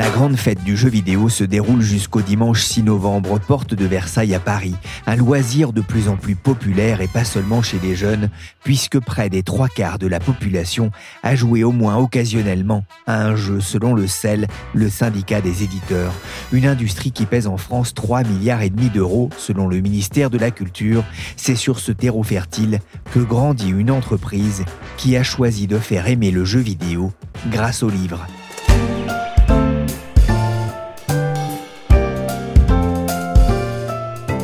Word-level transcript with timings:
La 0.00 0.08
grande 0.08 0.36
fête 0.36 0.64
du 0.64 0.78
jeu 0.78 0.88
vidéo 0.88 1.28
se 1.28 1.44
déroule 1.44 1.82
jusqu'au 1.82 2.22
dimanche 2.22 2.62
6 2.62 2.84
novembre, 2.84 3.38
porte 3.38 3.74
de 3.74 3.84
Versailles 3.84 4.34
à 4.34 4.40
Paris. 4.40 4.74
Un 5.06 5.14
loisir 5.14 5.74
de 5.74 5.82
plus 5.82 6.08
en 6.08 6.16
plus 6.16 6.36
populaire 6.36 7.02
et 7.02 7.06
pas 7.06 7.22
seulement 7.22 7.60
chez 7.60 7.78
les 7.82 7.94
jeunes, 7.94 8.30
puisque 8.64 8.98
près 8.98 9.28
des 9.28 9.42
trois 9.42 9.68
quarts 9.68 9.98
de 9.98 10.06
la 10.06 10.18
population 10.18 10.90
a 11.22 11.36
joué 11.36 11.64
au 11.64 11.72
moins 11.72 11.98
occasionnellement 11.98 12.86
à 13.06 13.26
un 13.26 13.36
jeu 13.36 13.60
selon 13.60 13.92
le 13.92 14.06
CEL, 14.06 14.48
le 14.72 14.88
syndicat 14.88 15.42
des 15.42 15.64
éditeurs. 15.64 16.14
Une 16.50 16.66
industrie 16.66 17.12
qui 17.12 17.26
pèse 17.26 17.46
en 17.46 17.58
France 17.58 17.92
3 17.92 18.22
milliards 18.22 18.62
et 18.62 18.70
demi 18.70 18.88
d'euros 18.88 19.28
selon 19.36 19.68
le 19.68 19.80
ministère 19.82 20.30
de 20.30 20.38
la 20.38 20.50
Culture. 20.50 21.04
C'est 21.36 21.56
sur 21.56 21.78
ce 21.78 21.92
terreau 21.92 22.22
fertile 22.22 22.80
que 23.12 23.20
grandit 23.20 23.68
une 23.68 23.90
entreprise 23.90 24.64
qui 24.96 25.18
a 25.18 25.22
choisi 25.22 25.66
de 25.66 25.76
faire 25.76 26.08
aimer 26.08 26.30
le 26.30 26.46
jeu 26.46 26.60
vidéo 26.60 27.12
grâce 27.50 27.82
au 27.82 27.90
livre. 27.90 28.26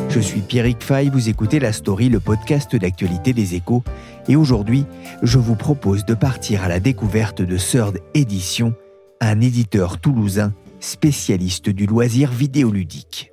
Je 0.09 0.19
suis 0.21 0.39
Pierrick 0.39 0.81
Fay, 0.81 1.09
vous 1.09 1.29
écoutez 1.29 1.59
La 1.59 1.73
Story, 1.73 2.09
le 2.09 2.19
podcast 2.19 2.75
d'actualité 2.75 3.33
des 3.33 3.55
échos. 3.55 3.83
Et 4.27 4.35
aujourd'hui, 4.35 4.85
je 5.21 5.37
vous 5.37 5.55
propose 5.55 6.05
de 6.05 6.13
partir 6.13 6.63
à 6.63 6.69
la 6.69 6.79
découverte 6.79 7.41
de 7.41 7.57
Third 7.57 7.99
Edition, 8.13 8.73
un 9.19 9.41
éditeur 9.41 9.99
toulousain 9.99 10.53
spécialiste 10.79 11.69
du 11.69 11.85
loisir 11.85 12.31
vidéoludique. 12.31 13.31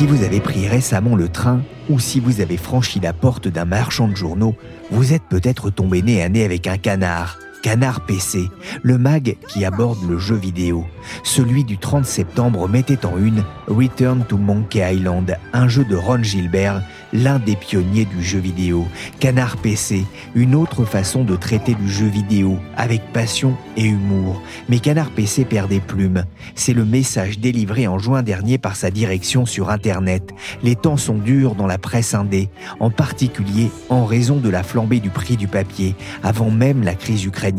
Si 0.00 0.06
vous 0.06 0.22
avez 0.22 0.40
pris 0.40 0.66
récemment 0.66 1.14
le 1.14 1.28
train 1.28 1.60
ou 1.90 1.98
si 1.98 2.20
vous 2.20 2.40
avez 2.40 2.56
franchi 2.56 3.00
la 3.00 3.12
porte 3.12 3.48
d'un 3.48 3.66
marchand 3.66 4.08
de 4.08 4.16
journaux, 4.16 4.54
vous 4.90 5.12
êtes 5.12 5.24
peut-être 5.28 5.68
tombé 5.68 6.00
nez 6.00 6.22
à 6.22 6.30
nez 6.30 6.42
avec 6.42 6.66
un 6.66 6.78
canard 6.78 7.38
Canard 7.62 8.00
PC, 8.00 8.50
le 8.82 8.96
mag 8.96 9.36
qui 9.48 9.66
aborde 9.66 10.02
le 10.08 10.18
jeu 10.18 10.34
vidéo. 10.34 10.86
Celui 11.24 11.62
du 11.64 11.76
30 11.76 12.06
septembre 12.06 12.68
mettait 12.68 13.04
en 13.04 13.18
une 13.18 13.44
Return 13.68 14.24
to 14.26 14.38
Monkey 14.38 14.80
Island, 14.94 15.36
un 15.52 15.68
jeu 15.68 15.84
de 15.84 15.94
Ron 15.94 16.22
Gilbert, 16.22 16.82
l'un 17.12 17.38
des 17.38 17.56
pionniers 17.56 18.06
du 18.06 18.22
jeu 18.22 18.38
vidéo. 18.38 18.86
Canard 19.18 19.58
PC, 19.58 20.06
une 20.34 20.54
autre 20.54 20.84
façon 20.86 21.22
de 21.22 21.36
traiter 21.36 21.74
du 21.74 21.88
jeu 21.90 22.06
vidéo, 22.06 22.58
avec 22.76 23.12
passion 23.12 23.54
et 23.76 23.84
humour. 23.84 24.40
Mais 24.70 24.78
Canard 24.78 25.10
PC 25.10 25.44
perd 25.44 25.68
des 25.68 25.80
plumes. 25.80 26.24
C'est 26.54 26.72
le 26.72 26.86
message 26.86 27.40
délivré 27.40 27.86
en 27.86 27.98
juin 27.98 28.22
dernier 28.22 28.56
par 28.56 28.74
sa 28.74 28.90
direction 28.90 29.44
sur 29.44 29.68
Internet. 29.68 30.30
Les 30.62 30.76
temps 30.76 30.96
sont 30.96 31.18
durs 31.18 31.54
dans 31.54 31.66
la 31.66 31.78
presse 31.78 32.14
indé, 32.14 32.48
en 32.78 32.90
particulier 32.90 33.70
en 33.90 34.06
raison 34.06 34.36
de 34.36 34.48
la 34.48 34.62
flambée 34.62 35.00
du 35.00 35.10
prix 35.10 35.36
du 35.36 35.46
papier, 35.46 35.94
avant 36.22 36.50
même 36.50 36.82
la 36.82 36.94
crise 36.94 37.24
ukrainienne 37.24 37.49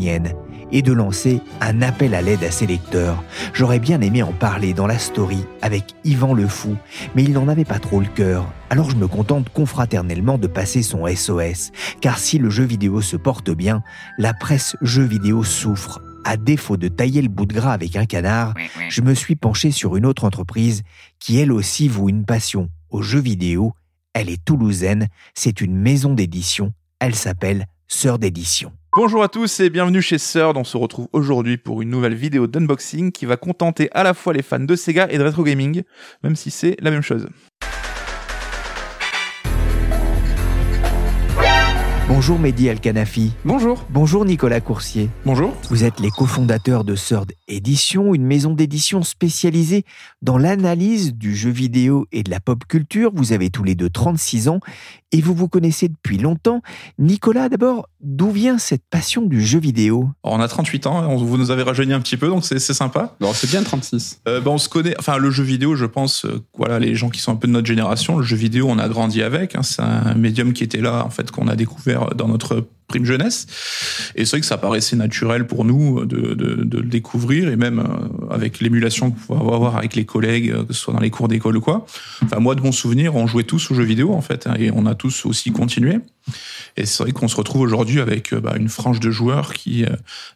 et 0.72 0.82
de 0.82 0.92
lancer 0.92 1.40
un 1.60 1.82
appel 1.82 2.14
à 2.14 2.22
l'aide 2.22 2.42
à 2.42 2.50
ses 2.50 2.66
lecteurs. 2.66 3.22
J'aurais 3.52 3.78
bien 3.78 4.00
aimé 4.00 4.22
en 4.22 4.32
parler 4.32 4.72
dans 4.72 4.86
la 4.86 4.98
story 4.98 5.44
avec 5.60 5.84
Yvan 6.04 6.34
le 6.34 6.48
Fou, 6.48 6.76
mais 7.14 7.22
il 7.22 7.32
n'en 7.32 7.48
avait 7.48 7.64
pas 7.64 7.78
trop 7.78 8.00
le 8.00 8.06
cœur. 8.06 8.50
Alors 8.70 8.90
je 8.90 8.96
me 8.96 9.06
contente 9.06 9.50
confraternellement 9.50 10.38
de 10.38 10.46
passer 10.46 10.82
son 10.82 11.06
SOS, 11.06 11.72
car 12.00 12.18
si 12.18 12.38
le 12.38 12.50
jeu 12.50 12.64
vidéo 12.64 13.00
se 13.02 13.16
porte 13.16 13.50
bien, 13.50 13.82
la 14.18 14.32
presse 14.34 14.76
jeu 14.80 15.04
vidéo 15.04 15.44
souffre. 15.44 16.00
À 16.24 16.36
défaut 16.36 16.76
de 16.76 16.88
tailler 16.88 17.20
le 17.20 17.28
bout 17.28 17.46
de 17.46 17.54
gras 17.54 17.72
avec 17.72 17.96
un 17.96 18.06
canard, 18.06 18.54
je 18.88 19.02
me 19.02 19.12
suis 19.12 19.36
penché 19.36 19.72
sur 19.72 19.96
une 19.96 20.06
autre 20.06 20.24
entreprise 20.24 20.82
qui 21.18 21.38
elle 21.38 21.52
aussi 21.52 21.88
voue 21.88 22.08
une 22.08 22.24
passion 22.24 22.68
au 22.90 23.02
jeu 23.02 23.20
vidéo. 23.20 23.74
Elle 24.14 24.30
est 24.30 24.44
toulousaine, 24.44 25.08
c'est 25.34 25.60
une 25.60 25.76
maison 25.76 26.14
d'édition, 26.14 26.72
elle 27.00 27.14
s'appelle 27.14 27.66
Sœur 27.88 28.18
d'édition. 28.18 28.72
Bonjour 28.94 29.22
à 29.22 29.28
tous 29.28 29.60
et 29.60 29.70
bienvenue 29.70 30.02
chez 30.02 30.18
Third. 30.18 30.54
On 30.58 30.64
se 30.64 30.76
retrouve 30.76 31.08
aujourd'hui 31.14 31.56
pour 31.56 31.80
une 31.80 31.88
nouvelle 31.88 32.14
vidéo 32.14 32.46
d'unboxing 32.46 33.10
qui 33.10 33.24
va 33.24 33.38
contenter 33.38 33.88
à 33.92 34.02
la 34.02 34.12
fois 34.12 34.34
les 34.34 34.42
fans 34.42 34.58
de 34.58 34.76
Sega 34.76 35.08
et 35.10 35.16
de 35.16 35.24
retro 35.24 35.44
gaming, 35.44 35.82
même 36.22 36.36
si 36.36 36.50
c'est 36.50 36.76
la 36.78 36.90
même 36.90 37.00
chose. 37.00 37.26
Bonjour 42.22 42.38
Mehdi 42.38 42.68
Alkanafi. 42.68 43.32
Bonjour. 43.44 43.84
Bonjour 43.90 44.24
Nicolas 44.24 44.60
Coursier. 44.60 45.10
Bonjour. 45.26 45.52
Vous 45.70 45.82
êtes 45.82 45.98
les 45.98 46.10
cofondateurs 46.10 46.84
de 46.84 46.94
Third 46.94 47.32
Edition, 47.48 48.14
une 48.14 48.24
maison 48.24 48.54
d'édition 48.54 49.02
spécialisée 49.02 49.84
dans 50.22 50.38
l'analyse 50.38 51.14
du 51.14 51.34
jeu 51.34 51.50
vidéo 51.50 52.06
et 52.12 52.22
de 52.22 52.30
la 52.30 52.38
pop 52.38 52.64
culture. 52.68 53.10
Vous 53.12 53.32
avez 53.32 53.50
tous 53.50 53.64
les 53.64 53.74
deux 53.74 53.90
36 53.90 54.48
ans 54.48 54.60
et 55.10 55.20
vous 55.20 55.34
vous 55.34 55.48
connaissez 55.48 55.88
depuis 55.88 56.16
longtemps. 56.16 56.62
Nicolas, 56.98 57.48
d'abord, 57.48 57.88
d'où 58.00 58.30
vient 58.30 58.56
cette 58.56 58.84
passion 58.88 59.22
du 59.22 59.44
jeu 59.44 59.58
vidéo? 59.58 60.08
On 60.22 60.40
a 60.40 60.48
38 60.48 60.86
ans, 60.86 61.16
vous 61.16 61.36
nous 61.36 61.50
avez 61.50 61.62
rajeuni 61.62 61.92
un 61.92 62.00
petit 62.00 62.16
peu, 62.16 62.28
donc 62.28 62.44
c'est 62.44 62.58
sympa. 62.60 63.14
Non, 63.20 63.32
c'est 63.34 63.50
bien 63.50 63.62
36. 63.62 64.22
Euh, 64.26 64.40
ben, 64.40 64.52
on 64.52 64.58
se 64.58 64.68
connaît, 64.68 64.94
enfin 64.98 65.18
le 65.18 65.30
jeu 65.30 65.44
vidéo, 65.44 65.76
je 65.76 65.84
pense, 65.84 66.24
euh, 66.24 66.42
voilà, 66.56 66.78
les 66.78 66.94
gens 66.94 67.10
qui 67.10 67.20
sont 67.20 67.32
un 67.32 67.36
peu 67.36 67.46
de 67.46 67.52
notre 67.52 67.66
génération, 67.66 68.16
le 68.16 68.24
jeu 68.24 68.36
vidéo, 68.36 68.68
on 68.70 68.78
a 68.78 68.88
grandi 68.88 69.22
avec. 69.22 69.54
Hein, 69.54 69.62
c'est 69.62 69.82
un 69.82 70.14
médium 70.14 70.52
qui 70.52 70.64
était 70.64 70.80
là, 70.80 71.04
en 71.04 71.10
fait, 71.10 71.30
qu'on 71.30 71.48
a 71.48 71.56
découvert 71.56 72.11
dans 72.14 72.28
notre 72.28 72.66
prime 72.88 73.04
jeunesse. 73.04 73.46
Et 74.14 74.24
c'est 74.24 74.32
vrai 74.32 74.40
que 74.40 74.46
ça 74.46 74.58
paraissait 74.58 74.96
naturel 74.96 75.46
pour 75.46 75.64
nous 75.64 76.04
de, 76.04 76.34
de, 76.34 76.64
de 76.64 76.78
le 76.78 76.88
découvrir, 76.88 77.48
et 77.48 77.56
même 77.56 77.78
euh, 77.78 78.34
avec 78.34 78.60
l'émulation 78.60 79.10
qu'on 79.10 79.34
pouvait 79.34 79.54
avoir 79.54 79.76
avec 79.76 79.94
les 79.94 80.04
collègues, 80.04 80.50
euh, 80.50 80.64
que 80.64 80.72
ce 80.72 80.80
soit 80.80 80.94
dans 80.94 81.00
les 81.00 81.10
cours 81.10 81.28
d'école 81.28 81.56
ou 81.56 81.60
quoi. 81.60 81.86
Enfin, 82.22 82.38
moi, 82.38 82.54
de 82.54 82.60
mon 82.60 82.72
souvenir, 82.72 83.14
on 83.16 83.26
jouait 83.26 83.44
tous 83.44 83.70
aux 83.70 83.74
jeux 83.74 83.84
vidéo, 83.84 84.12
en 84.12 84.20
fait, 84.20 84.46
hein, 84.46 84.54
et 84.58 84.70
on 84.70 84.86
a 84.86 84.94
tous 84.94 85.26
aussi 85.26 85.52
continué. 85.52 85.98
Et 86.76 86.86
c'est 86.86 87.02
vrai 87.02 87.12
qu'on 87.12 87.28
se 87.28 87.36
retrouve 87.36 87.62
aujourd'hui 87.62 88.00
avec 88.00 88.32
euh, 88.32 88.40
bah, 88.40 88.54
une 88.58 88.68
frange 88.68 89.00
de 89.00 89.10
joueurs 89.10 89.52
qui, 89.54 89.84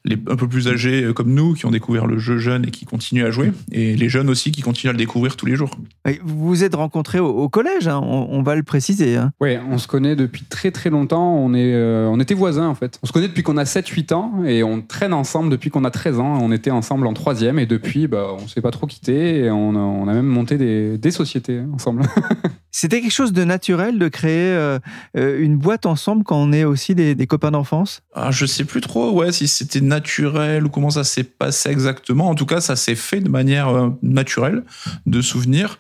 les 0.05 0.17
un 0.29 0.37
peu 0.37 0.49
plus 0.49 0.69
âgés 0.69 1.11
comme 1.15 1.33
nous, 1.33 1.55
qui 1.55 1.67
ont 1.67 1.71
découvert 1.71 2.07
le 2.07 2.19
jeu 2.19 2.39
jeune 2.39 2.67
et 2.67 2.71
qui 2.71 2.85
continuent 2.85 3.27
à 3.27 3.31
jouer, 3.31 3.53
et 3.71 3.97
les 3.97 4.09
jeunes 4.09 4.29
aussi 4.29 4.53
qui 4.53 4.63
continuent 4.63 4.91
à 4.91 4.93
le 4.93 4.99
découvrir 4.99 5.37
tous 5.37 5.47
les 5.47 5.57
jours. 5.57 5.71
Vous 6.25 6.49
vous 6.49 6.65
êtes 6.65 6.75
rencontrés 6.75 7.21
au, 7.21 7.49
collège, 7.49 7.89
hein, 7.89 8.01
on, 8.01 8.43
va 8.43 8.57
le 8.57 8.63
préciser. 8.63 9.17
Hein. 9.17 9.33
Oui, 9.41 9.57
on 9.71 9.79
se 9.79 9.87
connaît 9.87 10.17
depuis 10.17 10.45
très 10.45 10.71
très 10.71 10.91
longtemps. 10.91 11.35
On, 11.37 11.55
est, 11.55 11.75
on 11.77 12.19
était 12.21 12.35
voisins 12.35 12.69
en 12.69 12.75
fait. 12.75 12.99
On 13.03 13.07
se 13.07 13.13
connaît 13.13 13.29
depuis 13.29 13.43
qu'on 13.43 13.57
a 13.57 13.65
7-8 13.65 14.15
ans 14.15 14.45
et 14.45 14.63
on 14.63 14.81
traîne 14.81 15.13
ensemble 15.13 15.51
depuis 15.51 15.71
qu'on 15.71 15.85
a 15.85 15.91
13 15.91 16.19
ans. 16.19 16.39
On 16.41 16.53
était 16.53 16.71
ensemble 16.71 17.07
en 17.07 17.13
troisième 17.13 17.59
et 17.59 17.67
depuis, 17.67 18.07
bah, 18.07 18.29
on 18.39 18.49
s'est 18.49 18.61
pas 18.61 18.71
trop 18.71 18.87
quitté 18.87 19.45
et 19.45 19.51
on 19.51 20.09
a, 20.09 20.13
même 20.13 20.27
monté 20.27 20.57
des, 20.57 21.11
sociétés 21.11 21.61
ensemble. 21.73 22.03
C'était 22.71 23.01
quelque 23.01 23.13
chose 23.13 23.33
de 23.33 23.45
naturel 23.45 23.99
de 23.99 24.09
créer 24.09 24.51
euh, 24.51 24.79
euh, 25.17 25.41
une 25.41 25.57
boîte 25.57 25.76
ensemble 25.85 26.25
quand 26.25 26.37
on 26.37 26.53
est 26.53 26.65
aussi 26.65 26.95
des, 26.95 27.27
copains 27.27 27.51
d'enfance? 27.51 28.01
Ah, 28.15 28.31
Je 28.31 28.47
sais 28.47 28.65
plus 28.65 28.81
trop 28.81 29.13
ouais, 29.13 29.33
si 29.33 29.49
c'était 29.49 29.83
naturel 29.83 30.65
ou 30.65 30.71
comment 30.71 30.91
ça 30.91 31.05
s'est 31.05 31.25
passé 31.25 31.69
exactement. 31.69 32.31
En 32.31 32.35
tout 32.35 32.47
cas, 32.47 32.63
ça 32.63 32.77
s'est 32.77 32.95
fait 32.95 33.21
de 33.21 33.29
manière 33.29 33.69
euh, 33.69 33.91
naturelle, 34.01 34.63
de 35.05 35.21
souvenir. 35.21 35.79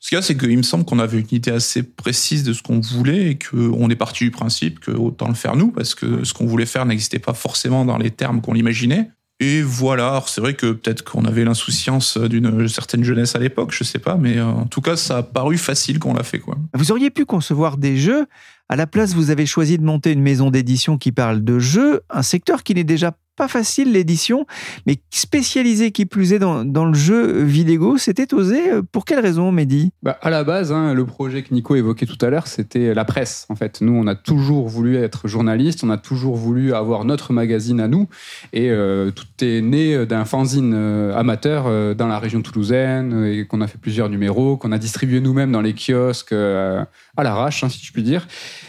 Ce 0.00 0.08
qu'il 0.08 0.16
y 0.16 0.18
a, 0.18 0.22
c'est 0.22 0.36
qu'il 0.36 0.56
me 0.56 0.62
semble 0.62 0.84
qu'on 0.84 1.00
avait 1.00 1.18
une 1.18 1.26
idée 1.32 1.50
assez 1.50 1.82
précise 1.82 2.44
de 2.44 2.52
ce 2.52 2.62
qu'on 2.62 2.80
voulait 2.80 3.32
et 3.32 3.38
qu'on 3.38 3.90
est 3.90 3.96
parti 3.96 4.24
du 4.24 4.30
principe 4.30 4.78
que 4.78 4.92
autant 4.92 5.28
le 5.28 5.34
faire 5.34 5.56
nous, 5.56 5.72
parce 5.72 5.94
que 5.94 6.24
ce 6.24 6.32
qu'on 6.32 6.46
voulait 6.46 6.66
faire 6.66 6.86
n'existait 6.86 7.18
pas 7.18 7.34
forcément 7.34 7.84
dans 7.84 7.98
les 7.98 8.12
termes 8.12 8.40
qu'on 8.40 8.52
l'imaginait. 8.52 9.10
Et 9.40 9.62
voilà, 9.62 10.22
c'est 10.26 10.40
vrai 10.40 10.54
que 10.54 10.72
peut-être 10.72 11.04
qu'on 11.04 11.24
avait 11.24 11.44
l'insouciance 11.44 12.18
d'une 12.18 12.66
certaine 12.68 13.04
jeunesse 13.04 13.36
à 13.36 13.38
l'époque, 13.38 13.72
je 13.72 13.84
sais 13.84 14.00
pas, 14.00 14.16
mais 14.16 14.40
en 14.40 14.66
tout 14.66 14.80
cas, 14.80 14.96
ça 14.96 15.18
a 15.18 15.22
paru 15.22 15.58
facile 15.58 16.00
qu'on 16.00 16.14
l'a 16.14 16.24
fait, 16.24 16.40
quoi. 16.40 16.56
Vous 16.74 16.90
auriez 16.90 17.10
pu 17.10 17.24
concevoir 17.24 17.76
des 17.76 17.96
jeux. 17.96 18.26
À 18.70 18.76
la 18.76 18.86
place, 18.86 19.14
vous 19.14 19.30
avez 19.30 19.46
choisi 19.46 19.78
de 19.78 19.82
monter 19.82 20.12
une 20.12 20.20
maison 20.20 20.50
d'édition 20.50 20.98
qui 20.98 21.10
parle 21.10 21.42
de 21.42 21.58
jeux, 21.58 22.02
un 22.10 22.22
secteur 22.22 22.62
qui 22.62 22.74
n'est 22.74 22.84
déjà 22.84 23.16
pas 23.38 23.48
facile 23.48 23.92
l'édition, 23.92 24.46
mais 24.86 24.96
spécialisé 25.10 25.92
qui 25.92 26.04
plus 26.04 26.32
est 26.32 26.38
dans, 26.38 26.64
le 26.64 26.94
jeu 26.94 27.42
vidéo, 27.42 27.96
c'était 27.96 28.34
osé. 28.34 28.60
Pour 28.92 29.04
quelle 29.04 29.20
raison, 29.20 29.52
Mehdi? 29.52 29.92
Bah, 30.02 30.18
À 30.20 30.30
la 30.30 30.44
base, 30.44 30.72
hein, 30.72 30.92
le 30.92 31.06
projet 31.06 31.42
que 31.42 31.54
Nico 31.54 31.76
évoquait 31.76 32.06
tout 32.06 32.18
à 32.24 32.30
l'heure, 32.30 32.48
c'était 32.48 32.94
la 32.94 33.04
presse. 33.04 33.46
En 33.48 33.54
fait, 33.54 33.80
nous, 33.80 33.94
on 33.94 34.06
a 34.06 34.14
toujours 34.14 34.68
voulu 34.68 34.96
être 34.96 35.28
journaliste, 35.28 35.84
on 35.84 35.90
a 35.90 35.96
toujours 35.96 36.36
voulu 36.36 36.74
avoir 36.74 37.04
notre 37.04 37.32
magazine 37.32 37.80
à 37.80 37.88
nous, 37.88 38.08
et 38.52 38.70
euh, 38.70 39.10
tout 39.10 39.26
est 39.40 39.60
né 39.60 40.06
d'un 40.06 40.24
fanzine 40.24 40.72
euh, 40.74 41.16
amateur 41.16 41.66
euh, 41.66 41.94
dans 41.94 42.08
la 42.08 42.18
région 42.18 42.42
toulousaine, 42.42 43.24
et 43.24 43.46
qu'on 43.46 43.60
a 43.60 43.66
fait 43.66 43.78
plusieurs 43.78 44.08
numéros, 44.08 44.56
qu'on 44.56 44.72
a 44.72 44.78
distribué 44.78 45.20
nous-mêmes 45.20 45.52
dans 45.52 45.60
les 45.60 45.74
kiosques 45.74 46.32
à 46.32 47.22
l'arrache, 47.22 47.62
hein, 47.64 47.68
si 47.68 47.84
je 47.84 47.92
puis 47.92 48.02
dire. 48.02 48.26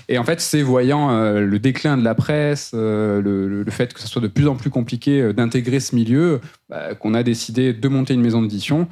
Et 0.07 0.18
en 0.18 0.24
fait, 0.24 0.42
c'est 0.42 0.62
voyant 0.62 1.10
le 1.12 1.60
déclin 1.60 1.98
de 1.98 2.04
la 2.04 2.15
presse, 2.15 2.72
le, 2.74 3.22
le, 3.22 3.72
fait 3.72 3.94
que 3.94 4.01
ce 4.01 4.07
soit 4.07 4.22
de 4.22 4.27
plus 4.27 4.48
en 4.48 4.56
plus 4.56 4.58
compliqué 4.67 5.31
d'intégrer 5.33 5.79
ce 5.79 5.95
milieu, 5.95 6.41
bah, 6.67 6.95
qu'on 6.95 7.13
a 7.13 7.23
décidé 7.23 7.71
de 7.73 7.88
monter 7.88 8.13
une 8.13 8.21
maison 8.21 8.41
d'édition 8.41 8.88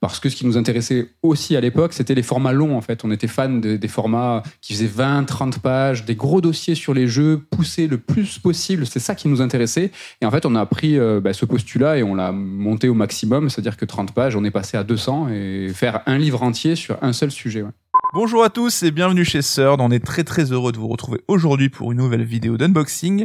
parce 0.00 0.18
que 0.18 0.30
ce 0.30 0.36
qui 0.36 0.46
nous 0.46 0.56
intéressait 0.56 1.08
aussi 1.22 1.56
à 1.56 1.60
l'époque, 1.60 1.92
c'était 1.92 2.14
les 2.14 2.22
formats 2.22 2.52
longs, 2.52 2.76
en 2.76 2.80
fait. 2.80 3.04
On 3.04 3.10
était 3.10 3.26
fans 3.26 3.50
des 3.50 3.88
formats 3.88 4.42
qui 4.62 4.72
faisaient 4.72 4.86
20, 4.86 5.24
30 5.24 5.58
pages, 5.58 6.06
des 6.06 6.14
gros 6.14 6.40
dossiers 6.40 6.74
sur 6.74 6.94
les 6.94 7.06
jeux, 7.06 7.42
poussés 7.50 7.86
le 7.86 7.98
plus 7.98 8.38
possible. 8.38 8.86
C'est 8.86 8.98
ça 8.98 9.14
qui 9.14 9.28
nous 9.28 9.42
intéressait. 9.42 9.90
Et 10.22 10.26
en 10.26 10.30
fait, 10.30 10.46
on 10.46 10.54
a 10.54 10.64
pris 10.64 10.98
euh, 10.98 11.20
bah, 11.20 11.34
ce 11.34 11.44
postulat 11.44 11.98
et 11.98 12.02
on 12.02 12.14
l'a 12.14 12.32
monté 12.32 12.88
au 12.88 12.94
maximum. 12.94 13.50
C'est-à-dire 13.50 13.76
que 13.76 13.84
30 13.84 14.12
pages, 14.12 14.36
on 14.36 14.44
est 14.44 14.50
passé 14.50 14.78
à 14.78 14.84
200 14.84 15.28
et 15.28 15.68
faire 15.74 16.00
un 16.06 16.16
livre 16.16 16.42
entier 16.42 16.76
sur 16.76 16.96
un 17.02 17.12
seul 17.12 17.30
sujet. 17.30 17.64
Bonjour 18.12 18.42
à 18.42 18.50
tous 18.50 18.82
et 18.82 18.90
bienvenue 18.90 19.24
chez 19.24 19.38
Third. 19.38 19.80
On 19.80 19.92
est 19.92 20.04
très 20.04 20.24
très 20.24 20.50
heureux 20.50 20.72
de 20.72 20.78
vous 20.78 20.88
retrouver 20.88 21.20
aujourd'hui 21.28 21.68
pour 21.68 21.92
une 21.92 21.98
nouvelle 21.98 22.24
vidéo 22.24 22.56
d'unboxing. 22.56 23.24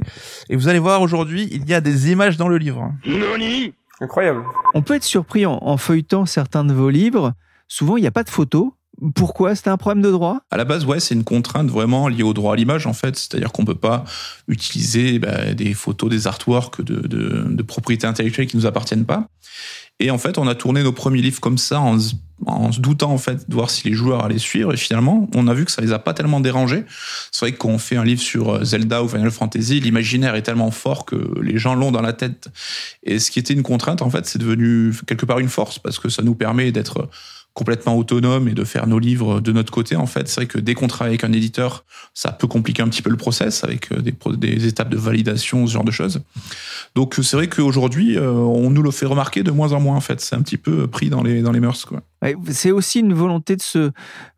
Et 0.50 0.56
vous 0.56 0.68
allez 0.68 0.78
voir 0.78 1.02
aujourd'hui, 1.02 1.50
il 1.52 1.68
y 1.68 1.74
a 1.74 1.82
des 1.82 2.12
images 2.12 2.38
dans 2.38 2.48
le 2.48 2.60
livre. 2.60 2.94
Noni 3.04 3.74
Incroyable. 4.00 4.44
On 4.76 4.84
peut 4.84 4.94
être 4.94 5.04
surpris 5.04 5.48
en, 5.48 5.78
feuilletant 5.78 6.28
certains 6.28 6.64
de 6.64 6.72
vos 6.72 6.92
livres. 6.92 7.34
Souvent, 7.68 7.98
il 7.98 8.02
n'y 8.02 8.08
a 8.08 8.12
pas 8.12 8.24
de 8.24 8.30
photos. 8.30 8.74
Pourquoi? 9.16 9.56
C'était 9.56 9.72
un 9.72 9.78
problème 9.78 10.04
de 10.04 10.12
droit? 10.12 10.42
À 10.52 10.58
la 10.58 10.66
base, 10.66 10.86
ouais, 10.86 11.00
c'est 11.00 11.16
une 11.16 11.24
contrainte 11.24 11.70
vraiment 11.70 12.08
liée 12.08 12.24
au 12.24 12.34
droit 12.34 12.54
à 12.54 12.56
l'image, 12.56 12.86
en 12.86 12.94
fait. 12.94 13.16
C'est-à-dire 13.16 13.52
qu'on 13.52 13.64
ne 13.64 13.68
peut 13.68 13.76
pas 13.76 14.04
utiliser 14.48 15.18
bah, 15.18 15.56
des 15.56 15.74
photos, 15.74 16.12
des 16.12 16.28
artworks 16.28 16.84
de, 16.84 17.08
de, 17.08 17.46
de 17.50 17.64
propriétés 17.64 18.06
intellectuelles 18.06 18.46
qui 18.46 18.56
ne 18.56 18.62
nous 18.62 18.68
appartiennent 18.68 19.06
pas. 19.06 19.30
Et 20.00 20.12
en 20.12 20.18
fait, 20.18 20.38
on 20.38 20.48
a 20.48 20.56
tourné 20.56 20.84
nos 20.84 20.92
premiers 20.92 21.22
livres 21.22 21.40
comme 21.40 21.58
ça 21.58 21.80
en, 21.80 22.00
se 22.00 22.80
doutant 22.80 23.12
en 23.12 23.18
fait 23.18 23.50
de 23.50 23.56
voir 23.56 23.70
si 23.70 23.88
les 23.88 23.94
joueurs 23.94 24.26
allaient 24.26 24.38
suivre. 24.38 24.74
Et 24.74 24.78
finalement, 24.78 25.30
on 25.34 25.48
a 25.48 25.54
vu 25.54 25.64
que 25.64 25.72
ça 25.72 25.82
les 25.82 25.94
a 25.94 26.00
pas 26.00 26.14
tellement 26.14 26.42
dérangés. 26.42 26.84
C'est 27.32 27.46
vrai 27.46 27.54
que 27.54 27.58
quand 27.58 27.70
on 27.70 27.78
fait 27.78 27.96
un 27.96 28.04
livre 28.04 28.22
sur 28.22 28.56
euh, 28.56 28.64
Zelda 28.66 29.04
ou 29.04 29.08
Final 29.08 29.32
Fantasy, 29.32 29.80
l'imaginaire 29.80 30.36
est 30.36 30.42
tellement 30.42 30.72
fort 30.72 31.06
que 31.06 31.16
les 31.42 31.58
gens 31.58 31.76
l'ont 31.76 31.94
dans 31.94 32.02
la 32.02 32.12
tête. 32.12 32.50
Et 33.04 33.20
ce 33.20 33.32
qui 33.32 33.40
était 33.40 33.54
une 33.54 33.64
contrainte, 33.64 34.02
en 34.02 34.10
fait, 34.10 34.26
c'est 34.26 34.40
devenu 34.40 34.94
quelque 35.08 35.26
part 35.26 35.40
une 35.40 35.48
force 35.48 35.80
parce 35.80 35.98
que 35.98 36.10
ça 36.10 36.24
nous 36.24 36.36
permet 36.36 36.74
d'être 36.74 37.10
complètement 37.56 37.98
autonome 37.98 38.50
et 38.50 38.54
de 38.54 38.64
faire 38.66 38.86
nos 38.86 39.00
livres 39.00 39.40
de 39.40 39.52
notre 39.52 39.72
côté 39.72 39.96
en 39.96 40.06
fait. 40.06 40.28
C'est 40.28 40.42
vrai 40.42 40.46
que 40.46 40.60
dès 40.60 40.76
qu'on 40.76 40.88
travaille 40.88 41.12
avec 41.12 41.24
un 41.24 41.32
éditeur 41.32 41.86
ça 42.14 42.32
peut 42.32 42.48
compliquer 42.48 42.84
un 42.84 42.90
petit 42.90 43.02
peu 43.02 43.10
le 43.10 43.18
process 43.18 43.64
avec 43.64 43.92
euh, 43.92 44.02
des, 44.02 44.14
des 44.38 44.68
étapes 44.68 44.90
de 44.90 44.98
validation 44.98 45.66
ce 45.66 45.72
genre 45.72 45.86
de 45.86 45.92
choses. 45.92 46.22
Donc 46.96 47.16
c'est 47.24 47.38
vrai 47.38 47.48
qu'aujourd'hui 47.48 48.18
euh, 48.18 48.30
on 48.32 48.70
nous 48.70 48.84
le 48.84 48.92
fait 48.92 49.06
remarquer 49.06 49.42
de 49.42 49.52
moins 49.52 49.72
en 49.72 49.80
moins 49.80 49.96
en 49.96 50.02
fait. 50.02 50.20
C'est 50.20 50.36
un 50.36 50.42
petit 50.42 50.58
peu 50.58 50.86
pris 50.88 51.10
dans 51.10 51.24
les 51.24 51.42
dans 51.42 51.54
les 51.54 51.62
mœurs 51.62 51.86
quoi 51.86 52.02
c'est 52.50 52.72
aussi 52.72 53.00
une 53.00 53.14
volonté 53.14 53.56
de 53.56 53.62
se 53.62 53.92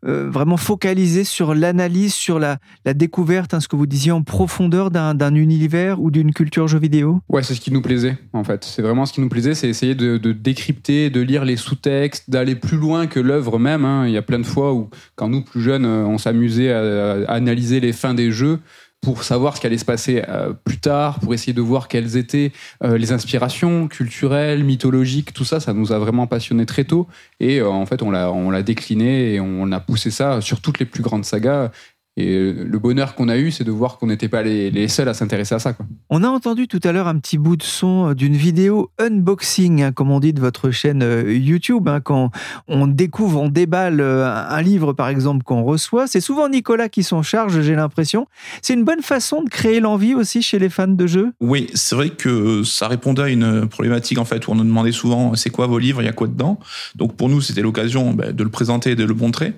euh, 0.04 0.28
vraiment 0.30 0.56
focaliser 0.56 1.24
sur 1.24 1.54
l'analyse, 1.54 2.14
sur 2.14 2.38
la, 2.38 2.58
découverte, 2.94 3.54
hein, 3.54 3.60
ce 3.60 3.68
que 3.68 3.76
vous 3.76 3.86
disiez 3.86 4.12
en 4.12 4.22
profondeur 4.22 4.90
d'un 4.90 5.34
univers 5.34 6.00
ou 6.00 6.10
d'une 6.10 6.32
culture 6.32 6.68
jeu 6.68 6.78
vidéo? 6.78 7.20
Ouais, 7.28 7.42
c'est 7.42 7.54
ce 7.54 7.60
qui 7.60 7.72
nous 7.72 7.82
plaisait 7.82 8.16
en 8.32 8.44
fait. 8.44 8.64
C'est 8.64 8.82
vraiment 8.82 9.06
ce 9.06 9.12
qui 9.12 9.20
nous 9.20 9.28
plaisait, 9.28 9.54
c'est 9.54 9.68
essayer 9.68 9.94
de, 9.94 10.16
décrypter, 10.32 11.10
de 11.10 11.20
lire 11.20 11.44
les 11.44 11.56
sous-textes, 11.56 12.30
d'aller 12.30 12.54
plus 12.54 12.76
loin 12.76 13.06
que 13.06 13.20
l'œuvre 13.20 13.58
même. 13.58 13.84
Hein. 13.84 14.06
Il 14.06 14.12
y 14.12 14.16
a 14.16 14.22
plein 14.22 14.38
de 14.38 14.46
fois 14.46 14.72
où, 14.72 14.88
quand 15.16 15.28
nous 15.28 15.42
plus 15.42 15.60
jeunes, 15.60 15.84
euh, 15.84 16.04
on 16.04 16.18
s'amusait 16.18 16.72
à, 16.72 17.30
analyser 17.30 17.80
les 17.80 17.92
fins 17.92 18.14
des 18.14 18.30
jeux 18.30 18.60
pour 19.00 19.22
savoir 19.22 19.56
ce 19.56 19.60
qui 19.60 19.66
allait 19.66 19.78
se 19.78 19.84
passer 19.84 20.22
euh, 20.28 20.52
plus 20.52 20.78
tard, 20.78 21.20
pour 21.20 21.32
essayer 21.32 21.52
de 21.52 21.60
voir 21.60 21.88
quelles 21.88 22.16
étaient 22.16 22.52
euh, 22.82 22.98
les 22.98 23.12
inspirations 23.12 23.88
culturelles, 23.88 24.64
mythologiques, 24.64 25.32
tout 25.32 25.44
ça, 25.44 25.60
ça 25.60 25.72
nous 25.72 25.92
a 25.92 25.98
vraiment 25.98 26.26
passionné 26.26 26.66
très 26.66 26.84
tôt. 26.84 27.06
Et 27.40 27.60
euh, 27.60 27.68
en 27.68 27.86
fait, 27.86 28.02
on 28.02 28.10
l'a, 28.10 28.32
on 28.32 28.50
l'a 28.50 28.62
décliné 28.62 29.34
et 29.34 29.40
on 29.40 29.70
a 29.72 29.80
poussé 29.80 30.10
ça 30.10 30.40
sur 30.40 30.60
toutes 30.60 30.78
les 30.78 30.86
plus 30.86 31.02
grandes 31.02 31.24
sagas. 31.24 31.70
Et 32.20 32.52
le 32.52 32.78
bonheur 32.80 33.14
qu'on 33.14 33.28
a 33.28 33.38
eu, 33.38 33.52
c'est 33.52 33.62
de 33.62 33.70
voir 33.70 33.96
qu'on 33.96 34.08
n'était 34.08 34.28
pas 34.28 34.42
les, 34.42 34.88
seuls 34.88 35.08
à 35.08 35.14
s'intéresser 35.14 35.54
à 35.54 35.60
ça. 35.60 35.72
Quoi. 35.72 35.86
On 36.10 36.24
a 36.24 36.28
entendu 36.28 36.66
tout 36.66 36.80
à 36.82 36.90
l'heure 36.90 37.06
un 37.06 37.16
petit 37.18 37.38
bout 37.38 37.56
de 37.56 37.62
son 37.62 38.12
d'une 38.12 38.34
vidéo 38.34 38.90
unboxing, 38.98 39.82
hein, 39.84 39.92
comme 39.92 40.10
on 40.10 40.18
dit 40.18 40.32
de 40.32 40.40
votre 40.40 40.72
chaîne 40.72 41.04
euh, 41.04 41.32
YouTube. 41.32 41.86
Hein, 41.88 42.00
quand 42.00 42.32
on 42.66 42.88
découvre, 42.88 43.40
on 43.40 43.48
déballe 43.48 44.00
euh, 44.00 44.26
un 44.26 44.62
livre, 44.62 44.94
par 44.94 45.08
exemple, 45.08 45.44
qu'on 45.44 45.62
reçoit, 45.62 46.08
c'est 46.08 46.20
souvent 46.20 46.48
Nicolas 46.48 46.88
qui 46.88 47.04
s'en 47.04 47.22
charge, 47.22 47.60
j'ai 47.60 47.76
l'impression. 47.76 48.26
C'est 48.62 48.74
une 48.74 48.84
bonne 48.84 49.02
façon 49.02 49.42
de 49.44 49.48
créer 49.48 49.78
l'envie 49.78 50.14
aussi 50.14 50.42
chez 50.42 50.58
les 50.58 50.70
fans 50.70 50.88
de 50.88 51.06
jeux? 51.06 51.32
Oui, 51.40 51.68
c'est 51.74 51.94
vrai 51.94 52.10
que 52.10 52.64
ça 52.64 52.88
répondait 52.88 53.22
à 53.22 53.28
une 53.28 53.68
problématique 53.68 54.18
en 54.18 54.24
fait 54.24 54.48
où 54.48 54.52
on 54.52 54.54
nous 54.56 54.64
demandait 54.64 54.90
souvent 54.90 55.36
c'est 55.36 55.50
quoi 55.50 55.68
vos 55.68 55.78
livres, 55.78 56.02
il 56.02 56.06
y 56.06 56.08
a 56.08 56.12
quoi 56.12 56.26
dedans? 56.26 56.58
Donc 56.96 57.16
pour 57.16 57.28
nous, 57.28 57.40
c'était 57.40 57.62
l'occasion 57.62 58.12
bah, 58.12 58.32
de 58.32 58.42
le 58.42 58.50
présenter 58.50 58.90
et 58.90 58.96
de 58.96 59.04
le 59.04 59.14
montrer. 59.14 59.52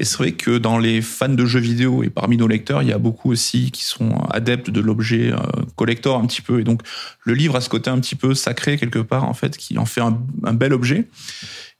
Et 0.00 0.04
c'est 0.04 0.16
vrai 0.18 0.32
que 0.32 0.58
dans 0.58 0.78
les 0.78 1.00
fans 1.00 1.28
de 1.28 1.46
jeux 1.46 1.60
vidéo, 1.60 1.91
et 2.02 2.10
parmi 2.10 2.36
nos 2.36 2.48
lecteurs, 2.48 2.82
il 2.82 2.88
y 2.88 2.92
a 2.92 2.98
beaucoup 2.98 3.30
aussi 3.30 3.70
qui 3.70 3.84
sont 3.84 4.12
adeptes 4.30 4.70
de 4.70 4.80
l'objet 4.80 5.32
euh, 5.32 5.38
collector 5.76 6.18
un 6.18 6.26
petit 6.26 6.40
peu. 6.40 6.60
Et 6.60 6.64
donc, 6.64 6.82
le 7.24 7.34
livre 7.34 7.56
a 7.56 7.60
ce 7.60 7.68
côté 7.68 7.90
un 7.90 7.98
petit 8.00 8.14
peu 8.14 8.34
sacré 8.34 8.78
quelque 8.78 9.00
part, 9.00 9.24
en 9.24 9.34
fait, 9.34 9.56
qui 9.56 9.78
en 9.78 9.84
fait 9.84 10.00
un, 10.00 10.54
bel 10.54 10.72
objet. 10.72 11.08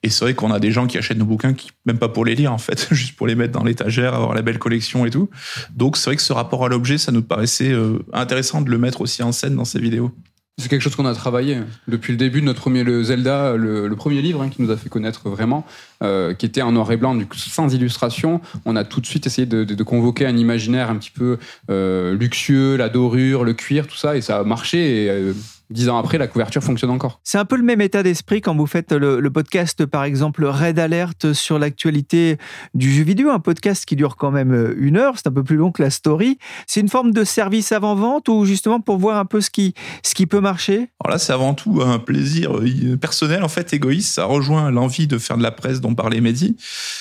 Et 0.03 0.11
c'est 0.11 0.25
vrai 0.25 0.35
qu'on 0.35 0.51
a 0.51 0.59
des 0.59 0.73
gens 0.73 0.87
qui 0.87 0.99
achètent 0.99 1.19
nos 1.19 1.25
bouquins, 1.25 1.55
qui, 1.55 1.71
même 1.87 1.99
pas 1.99 2.09
pour 2.09 2.25
les 2.25 2.35
lire, 2.35 2.53
en 2.53 2.59
fait, 2.59 2.89
juste 2.95 3.17
pour 3.17 3.27
les 3.27 3.35
mettre 3.35 3.53
dans 3.53 3.65
l'étagère, 3.65 4.15
avoir 4.15 4.35
la 4.35 4.43
belle 4.43 4.59
collection 4.59 5.07
et 5.07 5.11
tout. 5.11 5.31
Donc, 5.75 5.97
c'est 5.97 6.11
vrai 6.11 6.17
que 6.17 6.23
ce 6.23 6.33
rapport 6.33 6.65
à 6.65 6.69
l'objet, 6.69 6.99
ça 6.99 7.13
nous 7.13 7.23
paraissait 7.23 7.71
euh, 7.73 8.01
intéressant 8.13 8.61
de 8.61 8.71
le 8.71 8.79
mettre 8.79 9.01
aussi 9.01 9.23
en 9.23 9.33
scène 9.33 9.55
dans 9.55 9.65
ces 9.65 9.79
vidéos. 9.79 10.13
C'est 10.59 10.69
quelque 10.69 10.83
chose 10.83 10.95
qu'on 10.97 11.07
a 11.07 11.15
travaillé 11.15 11.59
depuis 11.89 12.13
le 12.13 12.19
début 12.19 12.41
de 12.43 12.47
notre 12.47 12.61
premier 12.61 12.85
le 12.85 13.03
Zelda, 13.03 13.57
le, 13.57 13.89
premier 13.97 14.21
livre 14.21 14.43
hein, 14.43 14.51
qui 14.51 14.61
nous 14.61 14.71
a 14.71 14.77
fait 14.77 14.91
connaître 14.91 15.31
vraiment, 15.31 15.65
euh, 16.03 16.35
qui 16.35 16.45
était 16.45 16.61
en 16.61 16.73
noir 16.73 16.93
et 16.93 16.99
blanc, 16.99 17.15
du 17.15 17.25
coup, 17.25 17.39
sans 17.39 17.73
illustration. 17.73 18.43
On 18.67 18.77
a 18.77 18.85
tout 18.85 19.01
de 19.01 19.07
suite 19.07 19.27
essayé 19.27 19.47
de, 19.47 19.83
convoquer 19.83 20.27
un 20.27 20.37
imaginaire 20.37 20.91
un 20.91 20.97
petit 20.97 21.11
peu 21.11 21.39
euh, 21.71 22.15
luxueux, 22.15 22.77
la 22.77 22.91
dorure, 22.91 23.45
le 23.45 23.55
cuir, 23.55 23.87
tout 23.87 23.97
ça, 23.97 24.17
et 24.17 24.21
ça 24.21 24.41
a 24.41 24.45
marché. 24.45 25.09
Euh, 25.09 25.33
dix 25.73 25.89
ans 25.89 25.99
après, 25.99 26.19
la 26.19 26.27
couverture 26.27 26.63
fonctionne 26.63 26.91
encore. 26.91 27.21
C'est 27.25 27.39
un 27.39 27.45
peu 27.45 27.57
le 27.57 27.63
même 27.63 27.81
état 27.81 28.03
d'esprit 28.03 28.41
quand 28.41 28.55
vous 28.55 28.67
faites 28.67 28.93
le, 28.93 29.31
podcast, 29.31 29.87
par 29.87 30.05
exemple, 30.05 30.45
Red 30.45 30.79
Alert 30.79 31.33
sur 31.33 31.59
l'actualité 31.59 32.37
du 32.75 32.93
jeu 32.93 33.03
vidéo, 33.03 33.31
un 33.31 33.41
podcast 33.41 33.85
qui 33.85 33.97
dure 33.97 34.17
quand 34.17 34.31
même 34.31 34.53
euh, 34.53 34.75
une 34.77 34.97
heure, 34.97 35.15
c'est 35.17 35.27
un 35.27 35.33
peu 35.33 35.43
plus 35.43 35.57
long 35.57 35.73
que 35.73 35.83
la 35.83 35.91
story. 35.91 36.39
C'est 36.67 36.81
une 36.81 36.89
forme 36.89 37.13
de 37.13 37.25
service 37.25 37.73
avant-vente 37.73 38.29
ou 38.29 38.45
justement 38.45 38.81
pour 38.81 38.99
voir 38.99 39.19
un 39.19 39.25
peu 39.25 39.41
ce 39.41 39.51
qui, 39.51 39.75
ce 40.03 40.15
qui 40.15 40.27
peut 40.27 40.41
marcher? 40.41 40.91
Alors 41.03 41.13
là, 41.13 41.19
c'est 41.19 41.33
avant 41.33 41.55
tout 41.55 41.81
un 41.83 41.99
plaisir 41.99 42.57
euh, 42.59 42.97
personnel, 42.97 43.43
en 43.43 43.49
fait, 43.49 43.73
égoïste. 43.73 44.15
Ça 44.15 44.25
rejoint 44.25 44.71
l'envie 44.71 45.07
de 45.07 45.19
faire 45.19 45.39
de 45.39 45.43
la 45.43 45.51
presse 45.51 45.81
dont 45.81 45.95
parlait 45.95 46.21
Mehdi. 46.21 46.57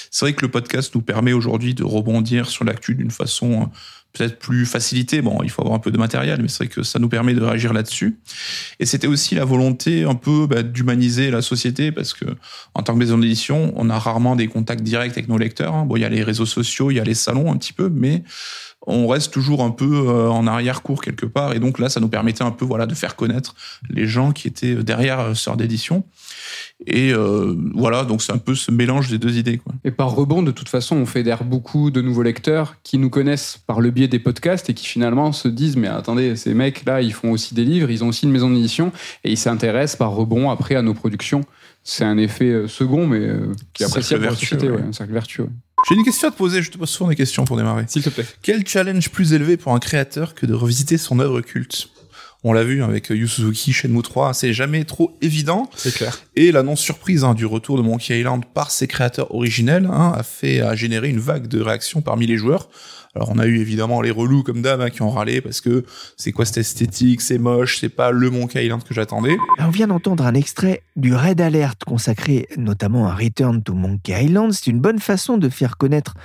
C'est 0.10 0.26
vrai 0.26 0.34
que 0.34 0.42
le 0.42 0.52
podcast 0.52 0.96
nous 0.96 1.02
permet 1.02 1.34
aujourd'hui 1.34 1.74
de 1.74 1.84
rebondir 1.84 2.48
sur 2.48 2.64
l'actu 2.64 2.96
d'une 2.96 3.12
façon 3.12 3.70
peut-être 4.14 4.40
plus 4.40 4.66
facilité. 4.66 5.22
Bon, 5.22 5.42
il 5.44 5.50
faut 5.50 5.62
avoir 5.62 5.76
un 5.76 5.80
peu 5.80 5.92
de 5.92 5.98
matériel, 5.98 6.42
mais 6.42 6.48
c'est 6.48 6.66
vrai 6.66 6.68
que 6.68 6.84
ça 6.84 7.00
nous 7.00 7.10
permet 7.10 7.34
de 7.34 7.42
réagir 7.42 7.74
là-dessus. 7.74 8.20
Et 8.80 8.86
c'était 8.86 9.08
aussi 9.08 9.36
la 9.36 9.46
volonté 9.46 10.04
un 10.04 10.16
peu 10.16 10.48
bah, 10.48 10.64
d'humaniser 10.64 11.32
la 11.32 11.42
société, 11.42 11.92
parce 11.92 12.14
que 12.14 12.26
en 12.74 12.84
tant 12.84 12.94
que 12.94 13.00
maison 13.00 13.18
d'édition, 13.18 13.74
on 13.76 13.90
a 13.90 13.98
rarement 13.98 14.36
des 14.36 14.48
contacts 14.48 14.84
directs 14.84 15.14
avec 15.14 15.28
nos 15.28 15.38
lecteurs. 15.38 15.74
Hein. 15.74 15.86
Bon, 15.86 15.96
il 15.96 16.02
y 16.02 16.06
a 16.06 16.10
les 16.10 16.24
réseaux 16.24 16.46
sociaux, 16.46 16.92
il 16.92 16.96
y 16.96 17.00
a 17.00 17.04
les 17.04 17.14
salons 17.14 17.52
un 17.52 17.58
petit 17.58 17.74
peu, 17.74 17.90
mais 17.90 18.24
on 18.88 19.08
reste 19.08 19.32
toujours 19.32 19.64
un 19.64 19.70
peu 19.70 20.08
euh, 20.08 20.30
en 20.30 20.48
arrière-cours 20.48 21.02
quelque 21.02 21.26
part. 21.26 21.54
Et 21.54 21.60
donc 21.60 21.78
là, 21.78 21.90
ça 21.90 22.00
nous 22.00 22.08
permettait 22.08 22.44
un 22.44 22.52
peu 22.52 22.66
voilà 22.66 22.86
de 22.86 22.96
faire 22.96 23.16
connaître 23.16 23.56
les 23.90 24.08
gens 24.08 24.32
qui 24.32 24.48
étaient 24.48 24.76
derrière 24.76 25.20
euh, 25.20 25.34
Sœur 25.34 25.56
d'édition. 25.56 26.04
Et 26.88 27.14
euh, 27.14 27.56
voilà, 27.76 28.04
donc 28.06 28.24
c'est 28.24 28.32
un 28.32 28.40
peu 28.40 28.56
ce 28.56 28.72
mélange 28.72 29.10
des 29.10 29.20
deux 29.20 29.38
idées. 29.38 29.60
Quoi. 29.60 29.74
Et 29.84 29.92
par 29.92 30.12
rebond, 30.12 30.42
de 30.42 30.52
toute 30.52 30.70
façon, 30.70 30.96
on 30.96 31.06
fédère 31.06 31.44
beaucoup 31.44 31.92
de 31.92 32.02
nouveaux 32.02 32.24
lecteurs 32.24 32.76
qui 32.84 32.98
nous 32.98 33.10
connaissent 33.10 33.60
par 33.68 33.82
le 33.82 33.92
biais 33.92 34.08
des 34.08 34.20
podcasts 34.20 34.70
et 34.70 34.74
qui 34.74 34.88
finalement 34.88 35.32
se 35.32 35.48
disent 35.48 35.78
mais 35.78 35.88
attendez, 35.88 36.36
ces 36.36 36.54
mecs-là, 36.56 37.02
ils 37.02 37.14
font 37.14 37.32
aussi 37.32 37.54
des 37.54 37.66
livres, 37.66 37.92
ils 37.92 38.04
ont 38.04 38.08
aussi 38.08 38.26
une 38.26 38.32
maison 38.32 38.50
d'édition 38.50 38.92
et 39.24 39.32
ils 39.32 39.38
s'intéressent 39.38 39.98
par 39.98 40.12
rebond 40.12 40.50
après 40.50 40.76
à 40.76 40.82
nos 40.82 40.96
productions. 40.96 41.42
C'est 41.84 42.04
un 42.04 42.18
effet 42.18 42.68
second, 42.68 43.08
mais 43.08 43.28
qui 43.74 43.82
est 43.84 43.86
appréciable 43.88 44.30
société, 44.32 44.68
un 44.68 44.92
cercle 44.92 45.14
vertueux. 45.14 45.50
J'ai 45.90 45.96
une 45.96 46.04
question 46.04 46.28
à 46.28 46.32
te 46.32 46.38
poser, 46.38 46.62
je 46.62 46.72
te 46.72 46.78
pose 46.78 46.90
souvent 46.90 47.10
des 47.10 47.16
questions 47.16 47.46
pour 47.46 47.58
démarrer. 47.58 47.86
S'il 47.88 48.04
te 48.04 48.10
plaît. 48.10 48.26
Quel 48.42 48.68
challenge 48.68 49.10
plus 49.10 49.34
élevé 49.34 49.58
pour 49.58 49.74
un 49.74 49.80
créateur 49.80 50.36
que 50.36 50.46
de 50.46 50.54
revisiter 50.54 50.98
son 50.98 51.20
œuvre 51.20 51.42
culte? 51.42 51.90
On 52.44 52.54
l'a 52.54 52.64
vu 52.64 52.82
avec 52.84 53.10
Yu 53.10 53.28
Suzuki, 53.28 53.72
Shenmue 53.72 54.02
3, 54.02 54.34
c'est 54.34 54.52
jamais 54.52 54.84
trop 54.84 55.16
évident. 55.22 55.70
C'est 55.76 55.94
clair. 55.94 56.20
Et 56.36 56.52
l'annonce 56.52 56.80
surprise 56.80 57.24
hein, 57.24 57.36
du 57.36 57.46
retour 57.46 57.78
de 57.78 57.84
Monkey 57.84 58.20
Island 58.20 58.44
par 58.52 58.72
ses 58.72 58.88
créateurs 58.88 59.34
originels 59.36 59.88
hein, 59.92 60.14
a 60.16 60.24
fait 60.24 60.60
a 60.62 60.76
généré 60.76 61.10
une 61.10 61.20
vague 61.20 61.48
de 61.48 61.62
réactions 61.62 62.02
parmi 62.02 62.26
les 62.26 62.38
joueurs. 62.38 62.70
Alors 63.16 63.30
on 63.32 63.40
a 63.40 63.46
eu 63.46 63.60
évidemment 63.60 64.02
les 64.02 64.12
relous 64.12 64.42
comme 64.44 64.62
d'hab 64.62 64.80
hein, 64.80 64.90
qui 64.90 65.02
ont 65.02 65.10
râlé 65.10 65.42
parce 65.42 65.60
que 65.60 65.84
c'est 66.16 66.32
quoi 66.32 66.46
cette 66.46 66.58
esthétique, 66.58 67.22
c'est 67.22 67.38
moche, 67.38 67.78
c'est 67.80 67.90
pas 67.90 68.12
le 68.12 68.30
Monkey 68.30 68.64
Island 68.64 68.84
que 68.84 68.94
j'attendais. 68.94 69.38
On 69.60 69.70
vient 69.70 69.88
d'entendre 69.88 70.26
un 70.26 70.34
extrait 70.34 70.84
du 70.96 71.14
Red 71.14 71.42
Alert 71.42 71.84
consacré 71.86 72.48
notamment 72.58 73.08
à 73.08 73.16
Return 73.16 73.64
to 73.64 73.74
Monkey 73.74 74.24
Island. 74.24 74.54
C'est 74.54 74.68
une 74.68 74.80
bonne 74.80 75.00
façon 75.00 75.38
de 75.38 75.50
faire 75.50 75.78
connaître 75.78 76.16